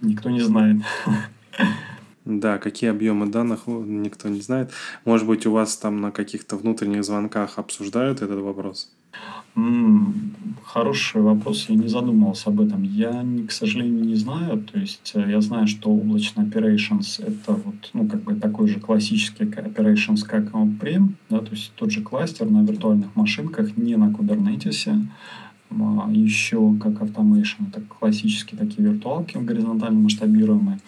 Никто 0.01 0.29
не 0.29 0.41
знает. 0.41 0.81
Да, 2.27 2.57
какие 2.57 2.89
объемы 2.89 3.27
данных, 3.27 3.67
никто 3.67 4.27
не 4.27 4.41
знает. 4.41 4.71
Может 5.05 5.25
быть, 5.25 5.45
у 5.45 5.51
вас 5.53 5.77
там 5.77 6.01
на 6.01 6.11
каких-то 6.11 6.57
внутренних 6.57 7.05
звонках 7.05 7.57
обсуждают 7.57 8.21
этот 8.21 8.41
вопрос? 8.41 8.91
Хороший 10.65 11.21
вопрос, 11.21 11.69
я 11.69 11.75
не 11.75 11.87
задумывался 11.87 12.49
об 12.49 12.59
этом. 12.59 12.83
Я, 12.83 13.25
к 13.47 13.51
сожалению, 13.53 14.03
не 14.03 14.15
знаю. 14.15 14.61
То 14.61 14.77
есть 14.77 15.13
э, 15.15 15.25
я 15.31 15.39
знаю, 15.39 15.67
что 15.67 15.89
облачный 15.89 16.43
operations 16.43 17.23
это 17.25 17.53
вот, 17.53 17.91
ну, 17.93 18.07
как 18.09 18.21
бы 18.23 18.35
такой 18.35 18.67
же 18.67 18.81
классический 18.81 19.45
operations, 19.45 20.25
как 20.27 20.51
on-prem, 20.51 21.13
да, 21.29 21.39
то 21.39 21.51
есть 21.51 21.71
тот 21.75 21.91
же 21.91 22.01
кластер 22.01 22.49
на 22.49 22.63
виртуальных 22.63 23.15
машинках, 23.15 23.77
не 23.77 23.95
на 23.95 24.11
Kubernetes. 24.11 25.07
А 25.69 26.09
еще 26.11 26.75
как 26.81 27.01
automation, 27.01 27.69
это 27.69 27.81
классические 27.81 28.59
такие 28.59 28.87
виртуалки 28.87 29.37
горизонтально 29.37 29.99
масштабируемые. 29.99 30.79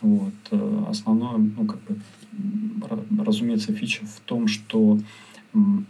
Вот. 0.00 0.34
Э, 0.50 0.84
основное, 0.88 1.38
ну, 1.38 1.66
как 1.66 1.80
бы, 1.84 3.24
разумеется, 3.24 3.72
фича 3.72 4.04
в 4.04 4.20
том, 4.20 4.46
что 4.46 4.98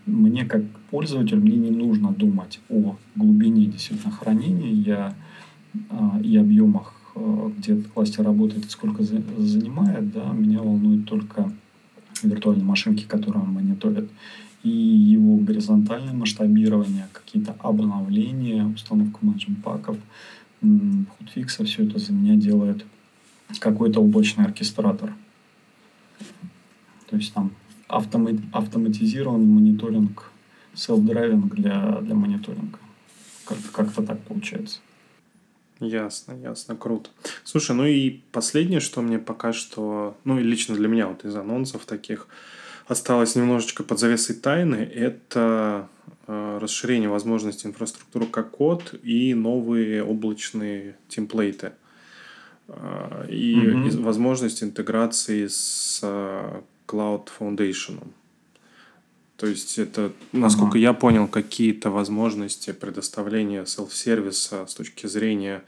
мне 0.07 0.45
как 0.45 0.63
пользователю 0.91 1.41
мне 1.41 1.57
не 1.57 1.71
нужно 1.71 2.13
думать 2.13 2.61
о 2.69 2.97
глубине 3.17 3.67
действительно 3.67 4.13
хранения 4.13 4.73
я, 4.73 5.15
а, 5.91 6.21
и 6.23 6.37
объемах, 6.37 6.95
а, 7.15 7.53
где 7.57 7.73
этот 7.73 7.89
кластер 7.89 8.25
работает, 8.25 8.71
сколько 8.71 9.03
за, 9.03 9.23
занимает. 9.39 10.13
Да, 10.13 10.33
меня 10.33 10.63
волнует 10.63 11.07
только 11.07 11.53
виртуальные 12.23 12.65
машинки, 12.65 13.05
которые 13.05 13.43
он 13.43 13.53
мониторит, 13.53 14.09
и 14.63 14.71
его 14.71 15.37
горизонтальное 15.37 16.15
масштабирование, 16.15 17.09
какие-то 17.13 17.57
обновления, 17.59 18.65
установка 18.67 19.19
менеджмент 19.23 19.63
паков, 19.63 19.97
hotfix 20.61 21.39
а, 21.39 21.65
все 21.65 21.85
это 21.85 21.99
за 21.99 22.13
меня 22.13 22.37
делает 22.37 22.85
какой-то 23.61 24.01
облачный 24.01 24.45
оркестратор. 24.45 25.15
То 27.09 27.17
есть 27.17 27.33
там 27.33 27.53
автомат, 27.89 28.35
автоматизированный 28.53 29.47
мониторинг, 29.47 30.31
self-driving 30.75 31.55
для, 31.55 31.99
для 32.01 32.15
мониторинга. 32.15 32.79
Как, 33.45 33.59
как-то 33.73 34.03
так 34.03 34.21
получается. 34.23 34.81
Ясно, 35.79 36.33
ясно, 36.33 36.75
круто. 36.75 37.11
Слушай, 37.45 37.77
ну 37.77 37.85
и 37.85 38.21
последнее, 38.33 38.81
что 38.81 39.03
мне 39.03 39.19
пока 39.19 39.53
что, 39.53 40.17
ну 40.25 40.39
и 40.39 40.43
лично 40.43 40.75
для 40.75 40.89
меня 40.89 41.07
вот 41.07 41.25
из 41.25 41.37
анонсов 41.37 41.85
таких 41.85 42.29
осталось 42.89 43.37
немножечко 43.37 43.83
под 43.83 43.99
завесой 43.99 44.37
тайны, 44.37 44.77
это 44.77 45.89
э, 46.27 46.59
расширение 46.61 47.11
возможностей 47.11 47.69
инфраструктуры 47.69 48.27
как 48.27 48.53
код 48.53 48.95
и 49.03 49.35
новые 49.35 50.03
облачные 50.03 50.97
темплейты. 51.09 51.67
Э, 51.67 51.86
и 53.29 53.55
mm-hmm. 53.55 54.03
возможность 54.03 54.63
интеграции 54.63 55.47
с 55.47 56.01
э, 56.03 56.61
Cloud 56.87 57.29
Foundation. 57.39 58.03
То 59.37 59.47
есть 59.47 59.79
это, 59.79 60.13
насколько 60.33 60.73
ага. 60.73 60.79
я 60.79 60.93
понял, 60.93 61.29
какие-то 61.29 61.91
возможности 61.91 62.73
предоставления 62.73 63.65
селф-сервиса 63.67 64.67
с 64.67 64.75
точки 64.75 65.07
зрения 65.07 65.63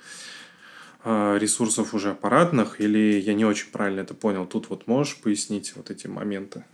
э, 1.05 1.39
ресурсов 1.39 1.95
уже 1.95 2.11
аппаратных, 2.11 2.81
или 2.81 3.21
я 3.21 3.35
не 3.35 3.45
очень 3.45 3.71
правильно 3.71 4.01
это 4.01 4.15
понял. 4.15 4.47
Тут 4.47 4.71
вот 4.71 4.87
можешь 4.87 5.19
пояснить 5.19 5.75
вот 5.77 5.91
эти 5.91 6.07
моменты? 6.07 6.65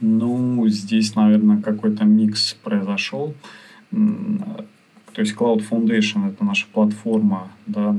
Ну, 0.00 0.68
здесь, 0.68 1.16
наверное, 1.16 1.60
какой-то 1.60 2.04
микс 2.04 2.54
произошел. 2.62 3.34
То 3.90 5.22
есть 5.22 5.34
Cloud 5.34 5.68
Foundation 5.68 6.28
это 6.28 6.44
наша 6.44 6.66
платформа, 6.72 7.50
да, 7.66 7.96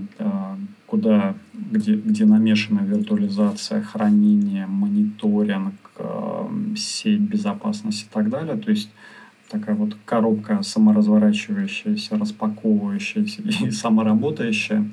куда, 0.90 1.36
где, 1.54 1.96
где 1.96 2.26
намешана 2.26 2.80
виртуализация, 2.80 3.82
хранение, 3.82 4.66
мониторинг, 4.66 5.76
эм, 5.98 6.76
сеть 6.76 7.22
безопасности 7.22 8.06
и 8.06 8.10
так 8.12 8.30
далее. 8.30 8.58
То 8.58 8.72
есть 8.72 8.90
такая 9.50 9.76
вот 9.76 9.96
коробка 10.06 10.64
саморазворачивающаяся, 10.64 12.18
распаковывающаяся 12.18 13.42
и 13.66 13.72
самоработающая. 13.72 14.90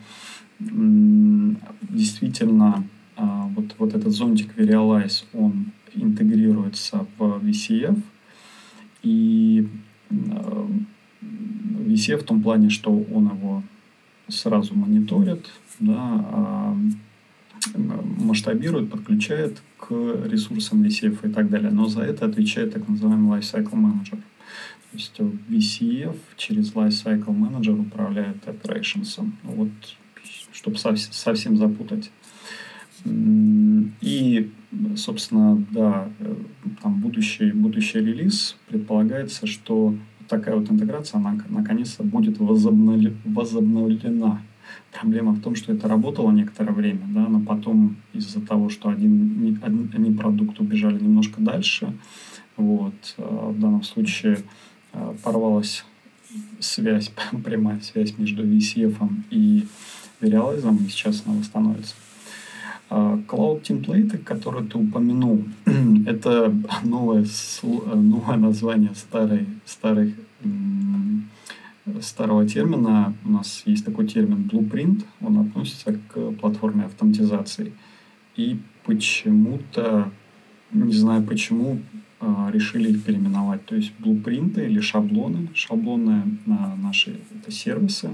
Действительно, 0.58 2.84
э, 3.16 3.22
вот, 3.54 3.74
вот 3.78 3.94
этот 3.94 4.12
зонтик 4.12 4.56
Verialize, 4.56 5.24
он 5.32 5.72
интегрируется 5.94 7.06
в 7.16 7.40
VCF, 7.42 7.98
и 9.02 9.66
э, 10.10 10.14
VCF 11.86 12.18
в 12.18 12.24
том 12.24 12.42
плане, 12.42 12.68
что 12.68 12.90
он 12.90 13.28
его 13.28 13.62
сразу 14.28 14.74
мониторит, 14.74 15.50
да, 15.80 15.96
а, 15.98 16.76
масштабирует, 17.74 18.90
подключает 18.90 19.62
к 19.78 19.90
ресурсам 20.24 20.82
VCF 20.82 21.28
и 21.28 21.32
так 21.32 21.50
далее. 21.50 21.70
Но 21.70 21.86
за 21.86 22.02
это 22.02 22.26
отвечает 22.26 22.72
так 22.72 22.88
называемый 22.88 23.38
Lifecycle 23.38 23.72
Manager. 23.72 24.18
То 24.90 24.92
есть 24.92 25.18
VCF 25.18 26.16
через 26.36 26.72
Lifecycle 26.72 27.26
Manager 27.26 27.80
управляет 27.80 28.36
operations. 28.46 29.28
Вот, 29.42 29.68
чтобы 30.52 30.76
совсем 30.78 31.56
запутать. 31.56 32.10
И, 33.04 34.50
собственно, 34.96 35.64
да, 35.70 36.08
там 36.82 37.00
будущий, 37.00 37.52
будущий 37.52 37.98
релиз 37.98 38.56
предполагается, 38.68 39.46
что 39.46 39.94
такая 40.28 40.56
вот 40.56 40.70
интеграция, 40.70 41.18
она 41.18 41.38
наконец-то 41.48 42.02
будет 42.02 42.38
возобновлена 42.38 44.40
Проблема 44.92 45.32
в 45.32 45.42
том, 45.42 45.54
что 45.54 45.72
это 45.72 45.88
работало 45.88 46.30
некоторое 46.30 46.72
время, 46.72 47.02
да, 47.08 47.28
но 47.28 47.40
потом 47.40 47.96
из-за 48.12 48.40
того, 48.40 48.68
что 48.68 48.88
один, 48.88 49.60
одни 49.62 50.12
продукты 50.12 50.62
убежали 50.62 50.98
немножко 50.98 51.40
дальше, 51.40 51.92
вот, 52.56 52.94
э, 53.18 53.22
в 53.22 53.60
данном 53.60 53.82
случае 53.82 54.38
э, 54.92 55.14
порвалась 55.22 55.84
связь, 56.60 57.12
прямая 57.44 57.80
связь 57.80 58.16
между 58.18 58.44
VCF 58.44 58.96
и 59.30 59.66
вериалайзом, 60.20 60.78
и 60.78 60.88
сейчас 60.88 61.22
она 61.26 61.36
восстановится. 61.36 61.94
А, 62.88 63.18
Cloud 63.26 63.62
Template, 63.62 64.18
который 64.18 64.66
ты 64.66 64.78
упомянул, 64.78 65.44
это 66.06 66.54
новое, 66.84 67.24
новое 67.62 68.36
название 68.36 68.94
старой, 68.94 69.46
старой, 69.64 70.14
старого 72.00 72.46
термина. 72.46 73.14
У 73.24 73.30
нас 73.30 73.62
есть 73.66 73.84
такой 73.84 74.06
термин 74.06 74.48
Blueprint, 74.50 75.04
он 75.20 75.38
относится 75.38 75.92
к 75.92 76.32
платформе 76.40 76.84
автоматизации. 76.84 77.72
И 78.36 78.58
почему-то, 78.84 80.10
не 80.72 80.92
знаю 80.92 81.24
почему, 81.24 81.80
а, 82.20 82.50
решили 82.52 82.90
их 82.90 83.04
переименовать. 83.04 83.64
То 83.66 83.76
есть 83.76 83.92
блупринты 83.98 84.66
или 84.66 84.80
шаблоны, 84.80 85.48
шаблоны 85.54 86.38
на 86.46 86.76
наши 86.76 87.18
это 87.34 87.50
сервисы, 87.50 88.10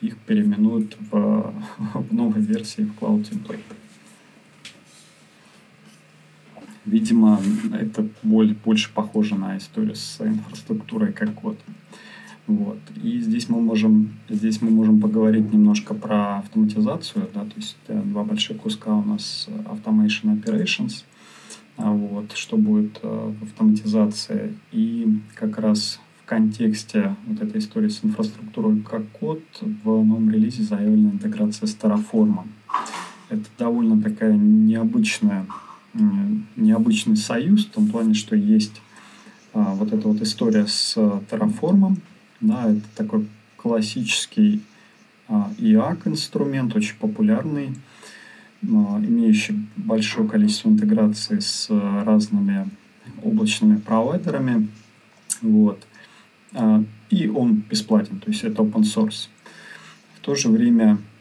их 0.00 0.16
переименуют 0.18 0.96
в, 1.10 1.52
в 1.94 2.14
новой 2.14 2.40
версии 2.40 2.82
в 2.82 2.94
Cloud 2.98 3.28
Template. 3.28 3.60
Видимо, 6.86 7.40
это 7.72 8.06
более, 8.22 8.54
больше 8.54 8.90
похоже 8.92 9.36
на 9.36 9.56
историю 9.56 9.94
с 9.94 10.20
инфраструктурой 10.20 11.12
как 11.12 11.34
код. 11.34 11.58
Вот. 12.46 12.78
И 13.02 13.20
здесь 13.20 13.48
мы 13.48 13.60
можем, 13.60 14.12
здесь 14.28 14.60
мы 14.60 14.70
можем 14.70 15.00
поговорить 15.00 15.50
немножко 15.52 15.94
про 15.94 16.38
автоматизацию. 16.38 17.28
Да, 17.32 17.44
то 17.44 17.56
есть 17.56 17.76
э, 17.88 18.02
два 18.04 18.22
больших 18.22 18.58
куска 18.58 18.94
у 18.94 19.02
нас 19.02 19.48
Automation 19.64 20.38
Operations, 20.38 21.04
а 21.78 21.90
вот, 21.90 22.32
что 22.32 22.58
будет 22.58 22.98
э, 23.02 23.32
в 23.40 23.44
автоматизации. 23.44 24.54
И 24.72 25.20
как 25.34 25.58
раз 25.58 26.00
в 26.22 26.26
контексте 26.26 27.16
вот 27.26 27.40
этой 27.40 27.60
истории 27.60 27.88
с 27.88 28.04
инфраструктурой 28.04 28.80
как 28.82 29.08
код 29.12 29.40
в 29.62 29.86
новом 29.86 30.30
релизе 30.30 30.62
заявлена 30.62 31.12
интеграция 31.12 31.66
с 31.66 31.74
Terraform. 31.74 32.40
Это 33.30 33.44
довольно 33.58 34.00
такая 34.02 34.34
необычная 34.36 35.46
необычный 36.56 37.16
союз 37.16 37.66
в 37.66 37.70
том 37.70 37.88
плане, 37.88 38.14
что 38.14 38.34
есть 38.36 38.80
а, 39.52 39.74
вот 39.74 39.92
эта 39.92 40.08
вот 40.08 40.20
история 40.20 40.66
с 40.66 40.96
Terraform. 40.96 41.96
Да, 42.40 42.70
это 42.70 42.82
такой 42.96 43.28
классический 43.56 44.62
а, 45.28 45.52
IAC-инструмент, 45.58 46.74
очень 46.74 46.96
популярный, 46.96 47.74
а, 48.62 48.98
имеющий 48.98 49.66
большое 49.76 50.28
количество 50.28 50.68
интеграций 50.68 51.40
с 51.40 51.68
разными 51.70 52.68
облачными 53.22 53.76
провайдерами. 53.76 54.68
Вот. 55.40 55.82
А, 56.52 56.82
и 57.10 57.28
он 57.28 57.64
бесплатен, 57.70 58.18
то 58.18 58.30
есть 58.30 58.44
это 58.44 58.62
open 58.62 58.82
source. 58.82 59.28
В 60.16 60.20
то 60.20 60.34
же 60.34 60.48
время 60.48 60.94
а, 60.94 61.13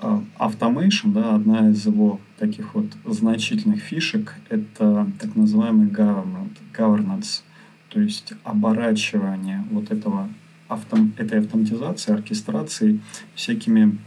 Automation, 0.00 1.12
да, 1.12 1.36
одна 1.36 1.70
из 1.70 1.86
его 1.86 2.20
таких 2.38 2.74
вот 2.74 2.86
значительных 3.06 3.80
фишек, 3.80 4.34
это 4.50 5.06
так 5.20 5.34
называемый 5.36 5.88
government, 5.88 6.56
governance, 6.76 7.42
то 7.88 8.00
есть 8.00 8.34
оборачивание 8.42 9.64
вот 9.70 9.90
этого 9.90 10.28
автом, 10.68 11.12
этой 11.16 11.38
автоматизации, 11.38 12.12
оркестрации 12.12 13.00
всякими 13.34 13.98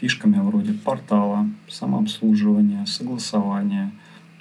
фишками 0.00 0.38
вроде 0.38 0.72
портала, 0.72 1.48
самообслуживания, 1.68 2.84
согласования, 2.84 3.90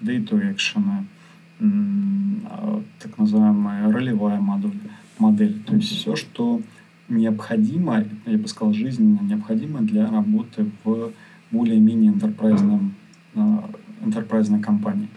data 0.01 0.53
action, 0.53 1.05
а, 1.59 2.83
так 2.99 3.17
называемая 3.17 3.91
ролевая 3.91 4.41
модель, 4.41 4.79
модель. 5.17 5.63
То 5.63 5.75
есть 5.75 5.89
все, 5.89 6.15
что 6.15 6.61
необходимо, 7.09 8.03
я 8.25 8.37
бы 8.37 8.47
сказал, 8.47 8.73
жизненно 8.73 9.19
необходимо 9.21 9.81
для 9.81 10.09
работы 10.09 10.69
в 10.83 11.11
более-менее 11.51 12.11
enterprise, 12.13 12.91
enterprise 14.03 14.61
компании. 14.61 15.09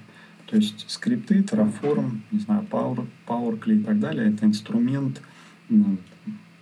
То 0.47 0.57
есть 0.57 0.85
скрипты, 0.89 1.41
Terraform, 1.41 2.21
не 2.31 2.39
знаю, 2.41 2.67
Power, 2.71 3.07
PowerClay 3.27 3.81
и 3.81 3.83
так 3.85 4.01
далее, 4.01 4.33
это 4.33 4.47
инструмент 4.47 5.21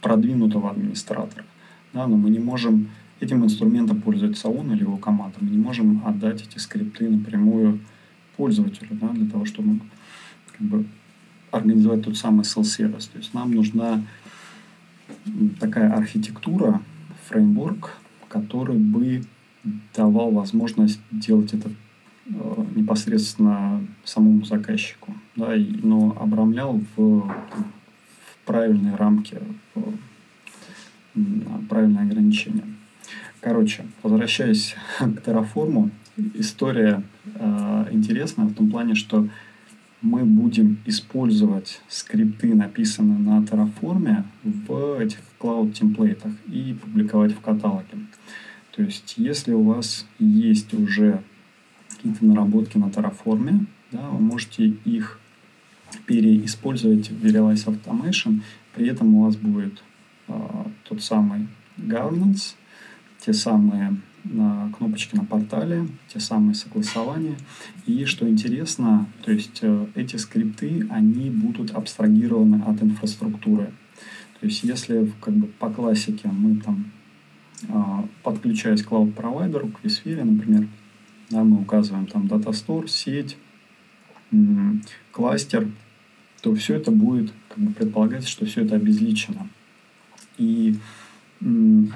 продвинутого 0.01 0.71
администратора. 0.71 1.45
Да, 1.93 2.07
но 2.07 2.17
мы 2.17 2.31
не 2.31 2.39
можем, 2.39 2.89
этим 3.21 3.45
инструментом 3.45 4.01
пользоваться 4.01 4.49
он 4.49 4.73
или 4.73 4.81
его 4.81 4.97
команда, 4.97 5.39
мы 5.41 5.51
не 5.51 5.59
можем 5.59 6.07
отдать 6.07 6.43
эти 6.43 6.59
скрипты 6.59 7.09
напрямую 7.09 7.81
пользователю, 8.37 8.89
да, 8.91 9.09
для 9.09 9.31
того, 9.31 9.45
чтобы 9.45 9.81
как 10.53 10.67
бы, 10.67 10.85
организовать 11.51 12.03
тот 12.03 12.17
самый 12.17 12.43
self-сервис. 12.43 13.07
То 13.07 13.19
есть 13.19 13.35
нам 13.35 13.53
нужна 13.53 14.03
такая 15.61 15.93
архитектура, 15.93 16.81
фреймворк, 17.29 17.99
который 18.29 18.77
бы 18.77 19.23
давал 19.95 20.31
возможность 20.31 21.01
делать 21.11 21.53
это 21.55 21.71
э, 22.27 22.65
непосредственно 22.75 23.85
самому 24.05 24.45
заказчику, 24.45 25.15
да, 25.35 25.55
и, 25.55 25.65
но 25.83 26.17
обрамлял 26.21 26.81
в, 26.97 27.21
в 27.21 27.33
правильные 28.45 28.95
рамки, 28.95 29.39
в 29.75 29.93
правильные 31.69 32.05
ограничения. 32.05 32.65
Короче, 33.41 33.87
возвращаясь 34.03 34.75
к 34.99 35.03
Terraform, 35.03 35.91
история 36.35 37.03
э, 37.35 37.87
интересная 37.93 38.47
в 38.47 38.55
том 38.55 38.71
плане, 38.71 38.95
что 38.95 39.29
мы 40.03 40.25
будем 40.25 40.79
использовать 40.85 41.81
скрипты, 41.89 42.55
написанные 42.55 43.19
на 43.19 43.43
Terraform, 43.43 44.25
в 44.45 45.01
этих 45.01 45.19
cloud 45.41 45.73
темплейтах 45.73 46.33
и 46.47 46.77
публиковать 46.81 47.33
в 47.33 47.41
каталоге. 47.41 47.99
То 48.73 48.83
есть, 48.83 49.15
если 49.17 49.53
у 49.53 49.63
вас 49.63 50.07
есть 50.19 50.75
уже 50.75 51.23
какие-то 51.89 52.25
наработки 52.27 52.77
на 52.77 52.87
Terraform, 52.87 53.67
да, 53.93 54.09
вы 54.11 54.21
можете 54.21 54.67
их 54.85 55.19
переиспользовать 56.07 57.11
в 57.11 57.25
Verialize 57.25 57.65
Automation, 57.67 58.41
при 58.75 58.89
этом 58.89 59.15
у 59.15 59.25
вас 59.25 59.37
будет 59.37 59.83
э, 60.29 60.35
тот 60.89 61.03
самый 61.03 61.49
governance, 61.79 62.55
те 63.21 63.33
самые 63.33 63.97
на 64.31 64.73
кнопочки 64.77 65.17
на 65.17 65.25
портале, 65.25 65.87
те 66.09 66.21
самые 66.21 66.55
согласования. 66.55 67.37
И 67.87 68.05
что 68.05 68.29
интересно, 68.29 69.07
то 69.25 69.33
есть 69.33 69.61
э, 69.63 69.87
эти 69.95 70.17
скрипты, 70.17 70.87
они 70.91 71.31
будут 71.31 71.71
абстрагированы 71.73 72.63
от 72.63 72.83
инфраструктуры. 72.83 73.73
То 74.41 74.47
есть 74.47 74.63
если 74.65 75.11
как 75.21 75.35
бы 75.35 75.47
по 75.47 75.71
классике 75.71 76.29
мы 76.29 76.61
там 76.61 76.93
а, 77.69 78.07
подключаясь 78.23 78.83
к 78.83 78.89
клауд-провайдеру, 78.89 79.69
к 79.69 79.85
vSphere, 79.85 80.25
например, 80.25 80.69
да, 81.31 81.43
мы 81.43 81.61
указываем 81.61 82.07
там 82.07 82.27
Data 82.27 82.51
Store, 82.51 82.87
сеть, 82.87 83.37
кластер, 85.11 85.69
то 86.43 86.55
все 86.55 86.75
это 86.75 86.91
будет, 86.91 87.33
как 87.49 87.59
бы 87.59 87.73
предполагается, 87.73 88.29
что 88.29 88.45
все 88.45 88.65
это 88.65 88.77
обезличено. 88.77 89.49
И 90.39 90.77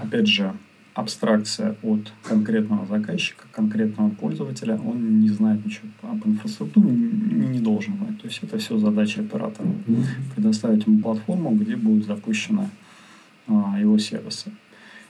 опять 0.02 0.26
же, 0.26 0.54
абстракция 1.00 1.76
от 1.82 2.12
конкретного 2.22 2.86
заказчика, 2.86 3.46
конкретного 3.52 4.10
пользователя, 4.10 4.76
он 4.76 5.20
не 5.20 5.30
знает 5.30 5.64
ничего 5.64 5.88
об 6.02 6.26
инфраструктуре, 6.26 6.90
не, 6.90 7.48
не 7.48 7.60
должен 7.60 7.96
знать. 7.96 8.20
То 8.20 8.28
есть 8.28 8.40
это 8.42 8.58
все 8.58 8.78
задача 8.78 9.20
оператора. 9.22 9.68
Предоставить 10.34 10.86
ему 10.86 11.00
платформу, 11.00 11.54
где 11.54 11.76
будут 11.76 12.06
запущены 12.06 12.68
а, 13.48 13.78
его 13.80 13.98
сервисы. 13.98 14.52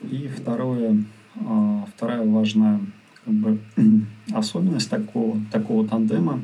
И 0.02 0.28
второе, 0.28 1.04
а, 1.36 1.86
вторая 1.94 2.26
важная 2.26 2.80
как 3.24 3.34
бы, 3.34 3.58
особенность 4.32 4.88
такого, 4.88 5.38
такого 5.50 5.86
тандема 5.86 6.40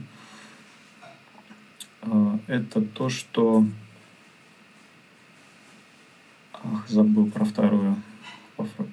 а, 2.02 2.38
это 2.48 2.80
то, 2.82 3.08
что 3.08 3.64
Ах, 6.52 6.88
забыл 6.88 7.30
про 7.30 7.44
вторую 7.44 7.96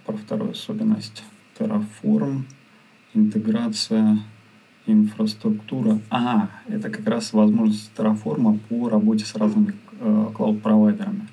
про 0.05 0.17
вторую 0.17 0.51
особенность. 0.51 1.23
Terraform, 1.57 2.43
интеграция, 3.13 4.19
инфраструктура. 4.85 5.99
А, 6.09 6.49
это 6.67 6.89
как 6.89 7.07
раз 7.07 7.33
возможность 7.33 7.91
Terraform 7.95 8.59
по 8.69 8.89
работе 8.89 9.25
с 9.25 9.35
разными 9.35 9.73
э, 9.99 10.29
клауд-провайдерами, 10.33 11.27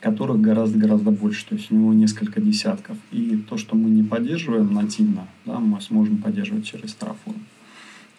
которых 0.00 0.40
гораздо-гораздо 0.40 1.10
больше, 1.10 1.46
то 1.46 1.54
есть 1.54 1.70
у 1.70 1.74
него 1.74 1.92
несколько 1.92 2.40
десятков. 2.40 2.96
И 3.12 3.36
то, 3.48 3.56
что 3.56 3.76
мы 3.76 3.90
не 3.90 4.02
поддерживаем 4.02 4.72
нативно, 4.72 5.28
да, 5.44 5.58
мы 5.58 5.80
сможем 5.80 6.18
поддерживать 6.18 6.66
через 6.66 6.96
Terraform. 6.98 7.38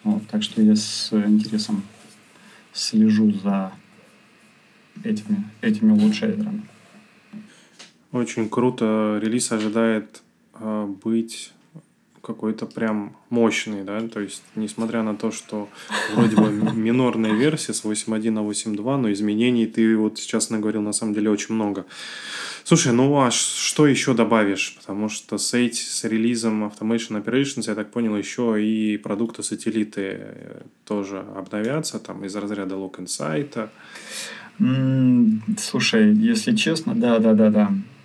Вот, 0.04 0.26
так 0.28 0.42
что 0.42 0.62
я 0.62 0.76
с 0.76 1.12
интересом 1.12 1.82
слежу 2.72 3.32
за 3.32 3.72
этими, 5.04 5.44
этими 5.60 5.90
улучшениями. 5.90 6.62
Очень 8.12 8.48
круто. 8.48 9.18
Релиз 9.22 9.52
ожидает 9.52 10.22
э, 10.54 10.86
быть 11.02 11.52
какой-то 12.22 12.66
прям 12.66 13.16
мощный, 13.30 13.84
да, 13.84 14.00
то 14.06 14.20
есть, 14.20 14.42
несмотря 14.54 15.02
на 15.02 15.16
то, 15.16 15.30
что 15.30 15.68
вроде 16.14 16.36
бы 16.36 16.50
минорная 16.74 17.32
версия 17.32 17.72
с 17.72 17.84
8.1 17.84 18.30
на 18.30 18.40
8.2, 18.40 18.96
но 18.96 19.12
изменений 19.12 19.66
ты 19.66 19.96
вот 19.96 20.18
сейчас 20.18 20.50
наговорил 20.50 20.82
на 20.82 20.92
самом 20.92 21.14
деле 21.14 21.30
очень 21.30 21.54
много. 21.54 21.86
Слушай, 22.64 22.92
ну 22.92 23.18
а 23.18 23.30
что 23.30 23.86
еще 23.86 24.12
добавишь? 24.12 24.76
Потому 24.78 25.08
что 25.08 25.38
с, 25.38 25.54
эти, 25.54 25.80
с 25.80 26.04
релизом 26.04 26.64
Automation 26.64 27.24
Operations, 27.24 27.64
я 27.66 27.74
так 27.74 27.90
понял, 27.90 28.14
еще 28.14 28.62
и 28.62 28.98
продукты 28.98 29.42
сателлиты 29.42 30.02
э, 30.20 30.62
тоже 30.84 31.24
обновятся, 31.34 31.98
там 31.98 32.24
из 32.26 32.36
разряда 32.36 32.74
Lock 32.74 32.98
Insight. 32.98 33.70
Слушай, 35.58 36.12
если 36.14 36.54
честно, 36.54 36.94
да, 36.94 37.18
да, 37.20 37.32
да, 37.32 37.48
да. 37.48 37.68
А, 37.68 37.97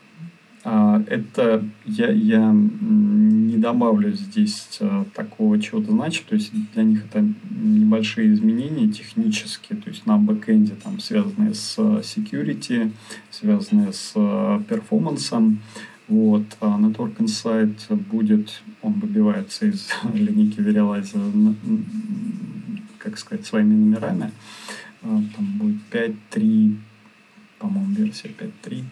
это 0.64 1.66
я, 1.86 2.10
я 2.10 2.52
не 2.54 3.58
добавлю 3.58 4.14
здесь 4.14 4.78
а, 4.80 5.06
такого 5.14 5.60
чего-то 5.60 5.92
значит, 5.92 6.26
то 6.26 6.36
есть 6.36 6.52
для 6.74 6.84
них 6.84 7.06
это 7.06 7.26
небольшие 7.52 8.34
изменения 8.34 8.88
технические, 8.88 9.80
то 9.80 9.90
есть 9.90 10.06
на 10.06 10.18
бэкэнде 10.18 10.76
там 10.82 11.00
связанные 11.00 11.54
с 11.54 11.78
security, 11.78 12.92
связанные 13.30 13.92
с 13.92 14.14
перформансом. 14.70 15.60
Вот. 16.08 16.44
А 16.60 16.78
Network 16.80 17.18
Insight 17.18 17.96
будет, 17.96 18.62
он 18.82 18.94
выбивается 18.94 19.66
из 19.66 19.90
линейки 20.14 20.60
Verialize, 20.60 21.56
как 23.00 23.18
сказать, 23.18 23.46
своими 23.46 23.74
номерами. 23.74 24.32
Там 25.02 25.46
будет 25.58 25.78
5.3, 25.92 26.78
по-моему, 27.60 27.94
версия 27.96 28.30
5.3. 28.30 28.84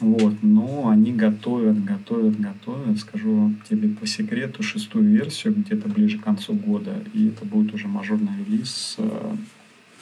Вот, 0.00 0.34
но 0.42 0.88
они 0.88 1.12
готовят, 1.12 1.82
готовят, 1.82 2.38
готовят, 2.38 2.98
скажу 2.98 3.54
тебе 3.68 3.88
по 3.88 4.06
секрету, 4.06 4.62
шестую 4.62 5.06
версию 5.06 5.54
где-то 5.54 5.88
ближе 5.88 6.18
к 6.18 6.24
концу 6.24 6.52
года, 6.52 7.02
и 7.14 7.28
это 7.28 7.46
будет 7.46 7.72
уже 7.72 7.88
мажорный 7.88 8.32
релиз 8.44 8.68
с 8.68 8.94
э, 8.98 9.36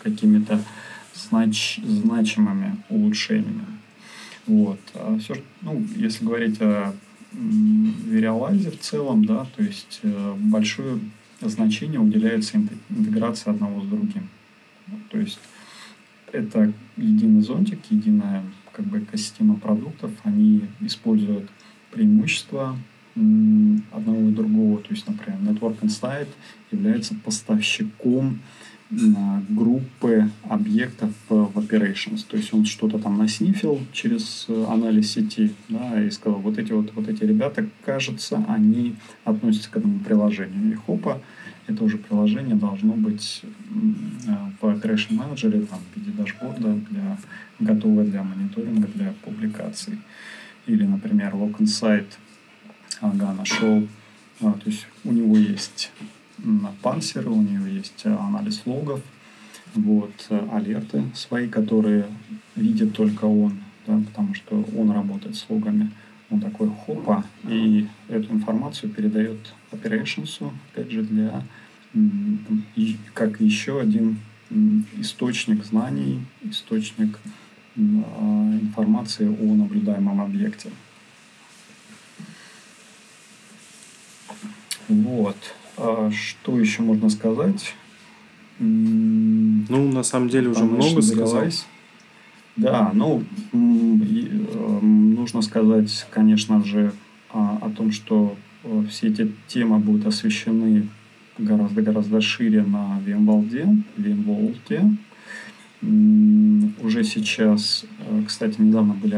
какими-то 0.02 0.60
знач, 1.14 1.78
значимыми 1.84 2.76
улучшениями. 2.88 3.66
Вот. 4.48 4.80
А 4.94 5.16
все, 5.18 5.36
ну, 5.62 5.84
если 5.94 6.24
говорить 6.24 6.60
о 6.60 6.92
Verialize 7.32 8.76
в 8.76 8.80
целом, 8.80 9.24
да, 9.24 9.46
то 9.56 9.62
есть 9.62 10.00
э, 10.02 10.34
большое 10.38 10.98
значение 11.40 12.00
уделяется 12.00 12.58
интеграции 12.90 13.50
одного 13.50 13.80
с 13.80 13.86
другим. 13.86 14.28
То 15.10 15.18
есть 15.18 15.38
это 16.32 16.72
единый 16.96 17.42
зонтик, 17.42 17.78
единая 17.90 18.42
как 18.74 18.84
бы 18.86 18.98
экосистема 18.98 19.56
продуктов, 19.56 20.10
они 20.24 20.64
используют 20.80 21.48
преимущества 21.90 22.76
одного 23.14 24.28
и 24.28 24.32
другого. 24.32 24.80
То 24.80 24.90
есть, 24.90 25.06
например, 25.06 25.38
Network 25.40 25.80
Insight 25.80 26.28
является 26.72 27.14
поставщиком 27.14 28.40
группы 29.48 30.30
объектов 30.42 31.10
в 31.28 31.58
operations. 31.58 32.24
То 32.28 32.36
есть 32.36 32.52
он 32.52 32.64
что-то 32.64 32.98
там 32.98 33.18
наснифил 33.18 33.80
через 33.92 34.46
э, 34.48 34.66
анализ 34.68 35.12
сети 35.12 35.52
да, 35.68 36.02
и 36.02 36.10
сказал, 36.10 36.38
вот 36.40 36.58
эти 36.58 36.72
вот, 36.72 36.92
вот 36.94 37.08
эти 37.08 37.24
ребята, 37.24 37.66
кажется, 37.84 38.44
они 38.46 38.94
относятся 39.24 39.70
к 39.70 39.76
этому 39.78 39.98
приложению. 40.00 40.72
И 40.72 40.74
хопа, 40.74 41.20
это 41.66 41.84
уже 41.84 41.98
приложение 41.98 42.56
должно 42.56 42.92
быть 42.94 43.42
в 44.60 44.64
Operation 44.64 45.18
Manager 45.18 45.66
там, 45.66 45.78
в 45.92 45.96
виде 45.96 46.10
дашборда, 46.12 46.74
для, 46.90 47.18
готовое 47.60 48.04
для 48.04 48.22
мониторинга, 48.22 48.88
для 48.94 49.14
публикаций. 49.24 49.98
Или, 50.66 50.84
например, 50.84 51.34
Lock 51.34 51.58
Insight 51.58 52.06
ага, 53.00 53.32
нашел, 53.32 53.86
а, 54.40 54.52
то 54.52 54.70
есть 54.70 54.86
у 55.04 55.12
него 55.12 55.36
есть 55.36 55.90
пансеры, 56.82 57.30
у 57.30 57.42
него 57.42 57.66
есть 57.66 58.04
анализ 58.06 58.62
логов, 58.66 59.00
вот, 59.74 60.12
алерты 60.52 61.04
свои, 61.14 61.48
которые 61.48 62.06
видит 62.56 62.94
только 62.94 63.24
он, 63.24 63.60
да, 63.86 64.00
потому 64.06 64.34
что 64.34 64.64
он 64.76 64.90
работает 64.90 65.36
с 65.36 65.46
логами. 65.48 65.90
Он 66.30 66.40
такой 66.40 66.68
хопа, 66.68 67.24
и 67.44 67.86
эту 68.08 68.32
информацию 68.32 68.90
передает 68.90 69.38
operations, 69.74 70.52
опять 70.72 70.90
же, 70.90 71.02
для 71.02 71.42
как 73.14 73.40
еще 73.40 73.80
один 73.80 74.18
источник 74.98 75.64
знаний, 75.64 76.24
источник 76.42 77.18
а, 77.76 77.80
информации 78.60 79.26
о 79.26 79.54
наблюдаемом 79.54 80.20
объекте. 80.20 80.70
Вот. 84.88 85.36
А 85.76 86.10
что 86.10 86.58
еще 86.58 86.82
можно 86.82 87.10
сказать? 87.10 87.74
Ну, 88.58 89.92
на 89.92 90.02
самом 90.02 90.28
деле 90.28 90.48
уже 90.48 90.64
много 90.64 91.02
сказал. 91.02 91.44
Да, 92.56 92.92
ну, 92.94 93.24
э, 93.52 93.56
нужно 93.56 95.42
сказать, 95.42 96.06
конечно 96.10 96.64
же, 96.64 96.92
о 97.30 97.68
том, 97.76 97.90
что 97.90 98.36
все 98.88 99.08
эти 99.08 99.30
темы 99.46 99.78
будут 99.78 100.06
освещены 100.06 100.88
гораздо-гораздо 101.38 102.20
шире 102.20 102.62
на 102.62 103.00
VMworld, 103.04 103.82
VMworld. 103.96 104.96
Уже 106.82 107.04
сейчас, 107.04 107.84
э, 107.98 108.22
кстати, 108.26 108.58
недавно 108.60 108.94
были 108.94 109.16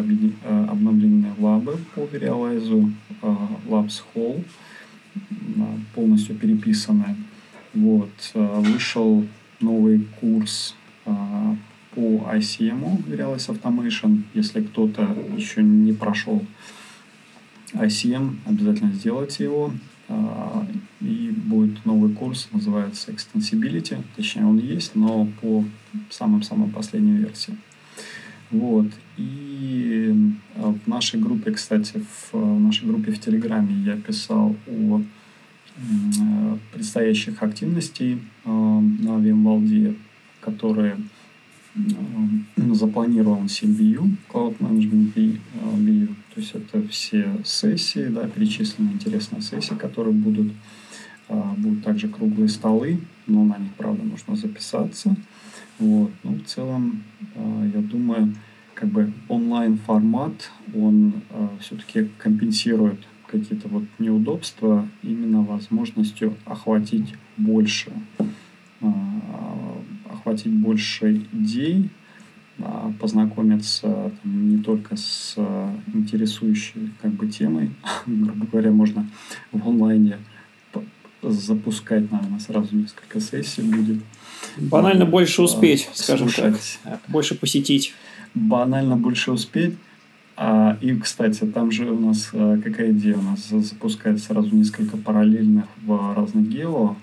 обновлены 0.68 1.32
лабы 1.38 1.78
по 1.94 2.00
Verialize, 2.00 2.92
Labs 3.22 4.02
Hall, 4.14 4.42
полностью 5.94 6.35
переписаны. 6.35 7.14
Вот. 7.74 8.11
Вышел 8.35 9.24
новый 9.61 10.06
курс 10.20 10.74
по 11.04 12.28
ICM, 12.35 13.04
Verialize 13.06 13.48
Automation. 13.48 14.22
Если 14.35 14.61
кто-то 14.61 15.16
еще 15.37 15.62
не 15.62 15.92
прошел 15.92 16.44
ICM, 17.72 18.37
обязательно 18.46 18.92
сделайте 18.92 19.44
его. 19.44 19.72
А, 20.09 20.66
и 21.00 21.33
будет 21.35 21.85
новый 21.85 22.12
курс, 22.12 22.48
называется 22.52 23.11
Extensibility. 23.11 24.02
Точнее, 24.14 24.46
он 24.46 24.59
есть, 24.59 24.94
но 24.94 25.29
по 25.40 25.64
самым-самым 26.11 26.70
последней 26.70 27.18
версии. 27.18 27.57
Вот. 28.50 28.87
И 29.16 30.14
в 30.55 30.87
нашей 30.87 31.18
группе, 31.18 31.50
кстати, 31.50 32.05
в 32.33 32.61
нашей 32.61 32.87
группе 32.87 33.11
в 33.11 33.18
Телеграме 33.18 33.74
я 33.74 33.96
писал 33.96 34.55
о 34.68 35.02
предстоящих 36.72 37.42
активностей 37.42 38.22
на 38.44 39.18
VMwall, 39.18 39.96
которые 40.40 40.96
запланирован 42.75 43.47
CBU, 43.47 44.17
Cloud 44.33 44.59
Management 44.59 45.15
BU, 45.15 46.09
то 46.35 46.41
есть 46.41 46.55
это 46.55 46.87
все 46.89 47.29
сессии, 47.45 48.09
да, 48.09 48.29
перечисленные 48.29 48.95
интересные 48.95 49.43
сессии, 49.43 49.75
которые 49.75 50.12
будут. 50.12 50.53
А, 51.29 51.55
будут 51.57 51.83
также 51.83 52.09
круглые 52.09 52.49
столы, 52.49 53.01
но 53.27 53.43
на 53.45 53.59
них, 53.59 53.73
правда, 53.77 54.03
нужно 54.05 54.37
записаться. 54.37 55.17
Вот. 55.79 56.12
Ну, 56.23 56.35
в 56.35 56.45
целом, 56.45 57.03
а, 57.35 57.71
я 57.75 57.81
думаю, 57.81 58.35
как 58.75 58.91
бы 58.91 59.12
онлайн-формат, 59.29 60.51
он 60.75 61.15
все-таки 61.61 62.11
компенсирует 62.19 63.01
какие-то 63.27 63.69
вот 63.69 63.85
неудобства 63.99 64.87
именно 65.03 65.43
возможностью 65.43 66.35
охватить 66.45 67.15
больше 67.39 67.91
охватить 70.37 70.53
больше 70.53 71.22
идей, 71.33 71.88
а, 72.59 72.92
познакомиться 73.01 74.12
там, 74.22 74.49
не 74.51 74.62
только 74.62 74.96
с 74.96 75.35
а, 75.37 75.75
интересующей 75.94 76.92
как 77.01 77.12
бы 77.12 77.27
темой, 77.29 77.70
грубо 78.07 78.46
говоря, 78.46 78.70
можно 78.70 79.07
в 79.53 79.68
онлайне 79.68 80.18
запускать, 81.22 82.12
наверное, 82.12 82.38
сразу 82.38 82.77
несколько 82.77 83.20
сессий 83.20 83.62
будет. 83.62 83.99
Банально 84.59 85.05
а, 85.05 85.09
больше 85.09 85.42
успеть, 85.42 85.88
скажем 85.92 86.29
слушать. 86.29 86.79
так, 86.85 87.01
больше 87.09 87.35
посетить. 87.35 87.94
Банально 88.35 88.96
больше 88.96 89.33
успеть. 89.33 89.75
А, 90.37 90.77
и, 90.81 90.95
кстати, 90.95 91.45
там 91.47 91.72
же 91.72 91.91
у 91.91 91.99
нас 91.99 92.28
какая 92.62 92.93
идея? 92.93 93.16
У 93.16 93.22
нас 93.22 93.49
запускает 93.49 94.22
сразу 94.22 94.55
несколько 94.55 94.97
параллельных 94.99 95.64
в 95.82 96.14
разных 96.14 96.49
гео 96.49 96.97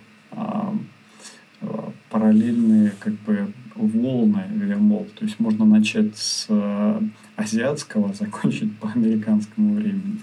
параллельные 2.13 2.93
как 2.99 3.13
бы 3.21 3.51
волны 3.75 4.45
VMwall. 4.53 5.09
То 5.15 5.25
есть 5.25 5.39
можно 5.39 5.65
начать 5.65 6.15
с 6.15 6.45
э, 6.47 7.01
азиатского, 7.35 8.13
закончить 8.19 8.77
по 8.77 8.91
американскому 8.91 9.73
времени, 9.73 10.19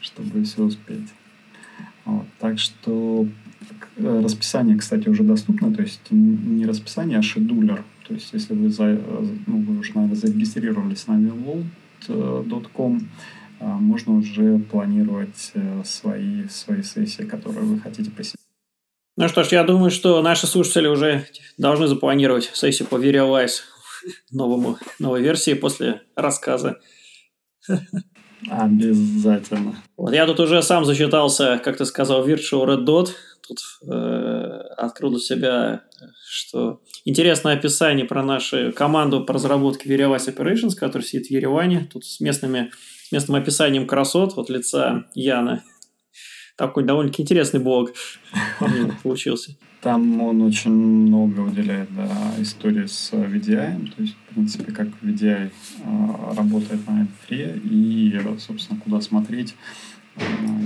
чтобы 0.00 0.42
все 0.44 0.62
успеть. 0.62 1.10
Вот. 2.06 2.24
Так 2.40 2.58
что 2.58 3.28
э, 3.98 4.20
расписание, 4.24 4.78
кстати, 4.78 5.06
уже 5.10 5.22
доступно, 5.22 5.72
то 5.72 5.82
есть 5.82 6.00
не 6.10 6.64
расписание, 6.64 7.18
а 7.18 7.22
шедулер. 7.22 7.84
То 8.08 8.14
есть 8.14 8.32
если 8.32 8.54
вы, 8.54 8.70
за, 8.70 8.84
э, 8.84 9.26
ну, 9.46 9.58
вы 9.58 9.78
уже, 9.80 9.92
наверное, 9.94 10.16
зарегистрировались 10.16 11.06
на 11.06 11.18
vmwall.com, 12.08 13.08
можно 13.60 14.16
уже 14.16 14.58
планировать 14.58 15.52
свои, 15.84 16.48
свои 16.48 16.82
сессии, 16.82 17.22
которые 17.22 17.64
вы 17.64 17.78
хотите 17.78 18.10
посетить. 18.10 18.43
Ну 19.16 19.28
что 19.28 19.44
ж, 19.44 19.52
я 19.52 19.62
думаю, 19.62 19.92
что 19.92 20.20
наши 20.22 20.48
слушатели 20.48 20.88
уже 20.88 21.28
должны 21.56 21.86
запланировать 21.86 22.50
сессию 22.52 22.88
по 22.88 22.96
VeriWise 22.96 23.60
новому, 24.32 24.76
новой 24.98 25.22
версии 25.22 25.54
после 25.54 26.02
рассказа. 26.16 26.80
Обязательно. 28.50 29.76
Вот 29.96 30.12
я 30.12 30.26
тут 30.26 30.40
уже 30.40 30.62
сам 30.62 30.84
зачитался, 30.84 31.60
как 31.64 31.76
ты 31.76 31.84
сказал, 31.84 32.26
Virtual 32.28 32.66
Red 32.66 32.84
Dot. 32.84 33.10
Тут 33.46 33.58
э, 33.88 33.94
открыл 34.76 35.10
для 35.10 35.20
себя, 35.20 35.84
что 36.28 36.80
интересное 37.04 37.54
описание 37.54 38.06
про 38.06 38.24
нашу 38.24 38.72
команду 38.72 39.24
по 39.24 39.34
разработке 39.34 39.88
VeriWise 39.88 40.34
Operations, 40.34 40.74
которая 40.74 41.06
сидит 41.06 41.28
в 41.28 41.30
Ереване. 41.30 41.88
Тут 41.92 42.04
с, 42.04 42.18
местными, 42.18 42.72
с 43.08 43.12
местным 43.12 43.36
описанием 43.36 43.86
красот 43.86 44.36
от 44.36 44.50
лица 44.50 45.06
Яна 45.14 45.62
такой 46.56 46.84
довольно-таки 46.84 47.22
интересный 47.22 47.60
блог 47.60 47.92
получился. 49.02 49.56
Там 49.80 50.22
он 50.22 50.40
очень 50.42 50.70
много 50.70 51.40
уделяет 51.40 51.94
да, 51.94 52.08
истории 52.38 52.86
с 52.86 53.12
VDI, 53.12 53.92
то 53.94 54.02
есть, 54.02 54.14
в 54.14 54.34
принципе, 54.34 54.72
как 54.72 54.88
VDI 55.02 55.50
э, 55.50 56.34
работает 56.34 56.86
на 56.86 57.06
M3 57.28 57.60
и, 57.68 58.18
собственно, 58.38 58.80
куда 58.80 59.02
смотреть, 59.02 59.54
э, 60.16 60.22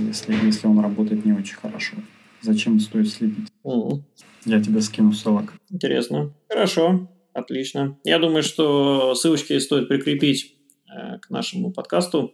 если, 0.07 0.33
если 0.45 0.67
он 0.67 0.79
работает 0.79 1.25
не 1.25 1.33
очень 1.33 1.57
хорошо. 1.57 1.97
Зачем 2.41 2.79
стоит 2.79 3.09
следить? 3.09 3.49
Mm-hmm. 3.65 4.01
Я 4.45 4.63
тебе 4.63 4.79
скину 4.81 5.11
ссылок. 5.11 5.53
Интересно. 5.69 6.31
Хорошо. 6.47 7.09
Отлично. 7.33 7.97
Я 8.05 8.19
думаю, 8.19 8.43
что 8.43 9.15
ссылочки 9.15 9.59
стоит 9.59 9.89
прикрепить 9.89 10.55
э, 10.87 11.17
к 11.19 11.29
нашему 11.29 11.73
подкасту 11.73 12.33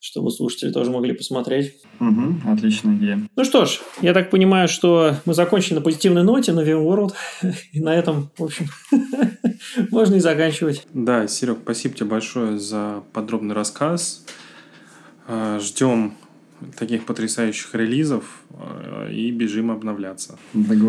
чтобы 0.00 0.30
слушатели 0.30 0.70
тоже 0.70 0.90
могли 0.90 1.12
посмотреть. 1.12 1.74
Угу, 2.00 2.50
отличная 2.50 2.96
идея. 2.96 3.20
Ну 3.34 3.44
что 3.44 3.64
ж, 3.64 3.80
я 4.02 4.12
так 4.14 4.30
понимаю, 4.30 4.68
что 4.68 5.16
мы 5.24 5.34
закончили 5.34 5.74
на 5.74 5.80
позитивной 5.80 6.22
ноте 6.22 6.52
на 6.52 6.60
VMworld, 6.60 7.14
и 7.72 7.80
на 7.80 7.94
этом, 7.94 8.30
в 8.36 8.44
общем, 8.44 8.66
можно 9.90 10.16
и 10.16 10.20
заканчивать. 10.20 10.86
Да, 10.92 11.26
Серег, 11.26 11.58
спасибо 11.62 11.94
тебе 11.94 12.06
большое 12.06 12.58
за 12.58 13.02
подробный 13.12 13.54
рассказ. 13.54 14.24
А, 15.26 15.58
ждем 15.60 16.14
таких 16.78 17.04
потрясающих 17.04 17.74
релизов 17.74 18.42
а, 18.52 19.10
и 19.10 19.30
бежим 19.30 19.70
обновляться. 19.70 20.38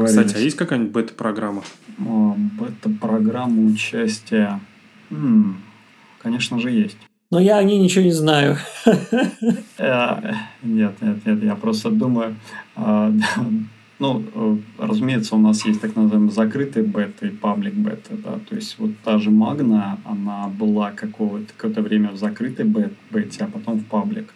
Кстати, 0.05 0.35
а 0.35 0.39
есть 0.39 0.57
какая-нибудь 0.57 0.91
бета-программа? 0.91 1.63
Бета-программа 1.97 3.65
участия? 3.71 4.59
М-м, 5.09 5.61
конечно 6.21 6.59
же, 6.59 6.71
есть. 6.71 6.97
Но 7.29 7.41
я 7.41 7.57
о 7.57 7.63
ней 7.63 7.77
ничего 7.77 8.05
не 8.05 8.11
знаю. 8.11 8.57
Э, 9.77 10.33
нет, 10.63 10.93
нет, 11.01 11.25
нет, 11.25 11.43
я 11.43 11.55
просто 11.55 11.89
думаю, 11.89 12.35
а, 12.75 13.13
ну, 13.99 14.23
э, 14.33 14.57
разумеется, 14.77 15.35
у 15.35 15.39
нас 15.39 15.65
есть 15.65 15.81
так 15.81 15.95
называемые 15.95 16.31
закрытые 16.31 16.85
беты 16.85 17.27
и 17.27 17.31
паблик 17.31 17.73
беты, 17.73 18.15
да, 18.23 18.39
то 18.47 18.55
есть 18.55 18.79
вот 18.79 18.91
та 19.03 19.17
же 19.17 19.29
Магна, 19.29 19.97
она 20.05 20.47
была 20.47 20.91
какое-то 20.91 21.51
какое 21.57 21.83
время 21.83 22.11
в 22.11 22.17
закрытой 22.17 22.65
бет, 22.65 22.93
бете, 23.11 23.43
а 23.43 23.47
потом 23.47 23.79
в 23.79 23.85
паблик. 23.85 24.33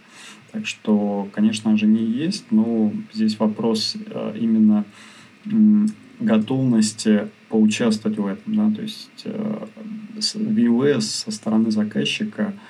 Так 0.51 0.67
что, 0.67 1.29
конечно 1.31 1.77
же, 1.77 1.85
не 1.85 2.03
есть, 2.03 2.51
но 2.51 2.91
здесь 3.13 3.39
вопрос 3.39 3.95
э, 4.05 4.35
именно 4.37 4.83
готовности 6.19 7.29
поучаствовать 7.47 8.17
в 8.17 8.27
этом, 8.27 8.55
да, 8.55 8.75
то 8.75 8.81
есть 8.81 9.25
VUS 10.35 11.01
со 11.01 11.31
стороны 11.31 11.71
заказчика– 11.71 12.53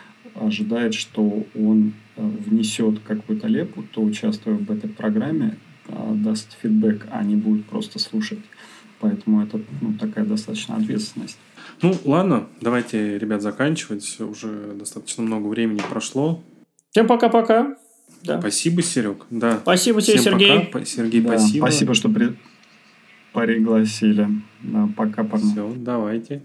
ожидает, 0.45 0.93
что 0.93 1.45
он 1.55 1.93
э, 2.15 2.21
внесет 2.21 2.99
какую-то 2.99 3.47
лепу, 3.47 3.83
то 3.83 4.01
участвуя 4.01 4.55
в 4.55 4.71
этой 4.71 4.89
программе, 4.89 5.57
э, 5.87 6.13
даст 6.15 6.57
фидбэк, 6.61 7.07
а 7.11 7.23
не 7.23 7.35
будет 7.35 7.65
просто 7.65 7.99
слушать. 7.99 8.39
Поэтому 8.99 9.43
это 9.43 9.59
ну, 9.81 9.93
такая 9.99 10.25
достаточно 10.25 10.75
ответственность. 10.75 11.37
Ну, 11.81 11.97
ладно, 12.05 12.47
давайте, 12.61 13.17
ребят, 13.17 13.41
заканчивать. 13.41 14.19
Уже 14.19 14.73
достаточно 14.75 15.23
много 15.23 15.47
времени 15.47 15.81
прошло. 15.89 16.43
Всем 16.91 17.07
пока-пока. 17.07 17.75
Да. 18.23 18.39
Спасибо, 18.39 18.83
Серег. 18.83 19.25
Да. 19.31 19.57
Спасибо 19.59 20.01
тебе, 20.01 20.17
Всем 20.17 20.33
Сергей. 20.33 20.59
Пока. 20.65 20.85
Сергей, 20.85 21.21
да, 21.21 21.39
спасибо. 21.39 21.65
Спасибо, 21.65 21.93
что 21.95 22.09
при... 22.09 22.37
пригласили. 23.33 24.27
Да, 24.61 24.89
пока, 24.95 25.23
парни. 25.23 25.51
Все, 25.51 25.73
давайте. 25.77 26.41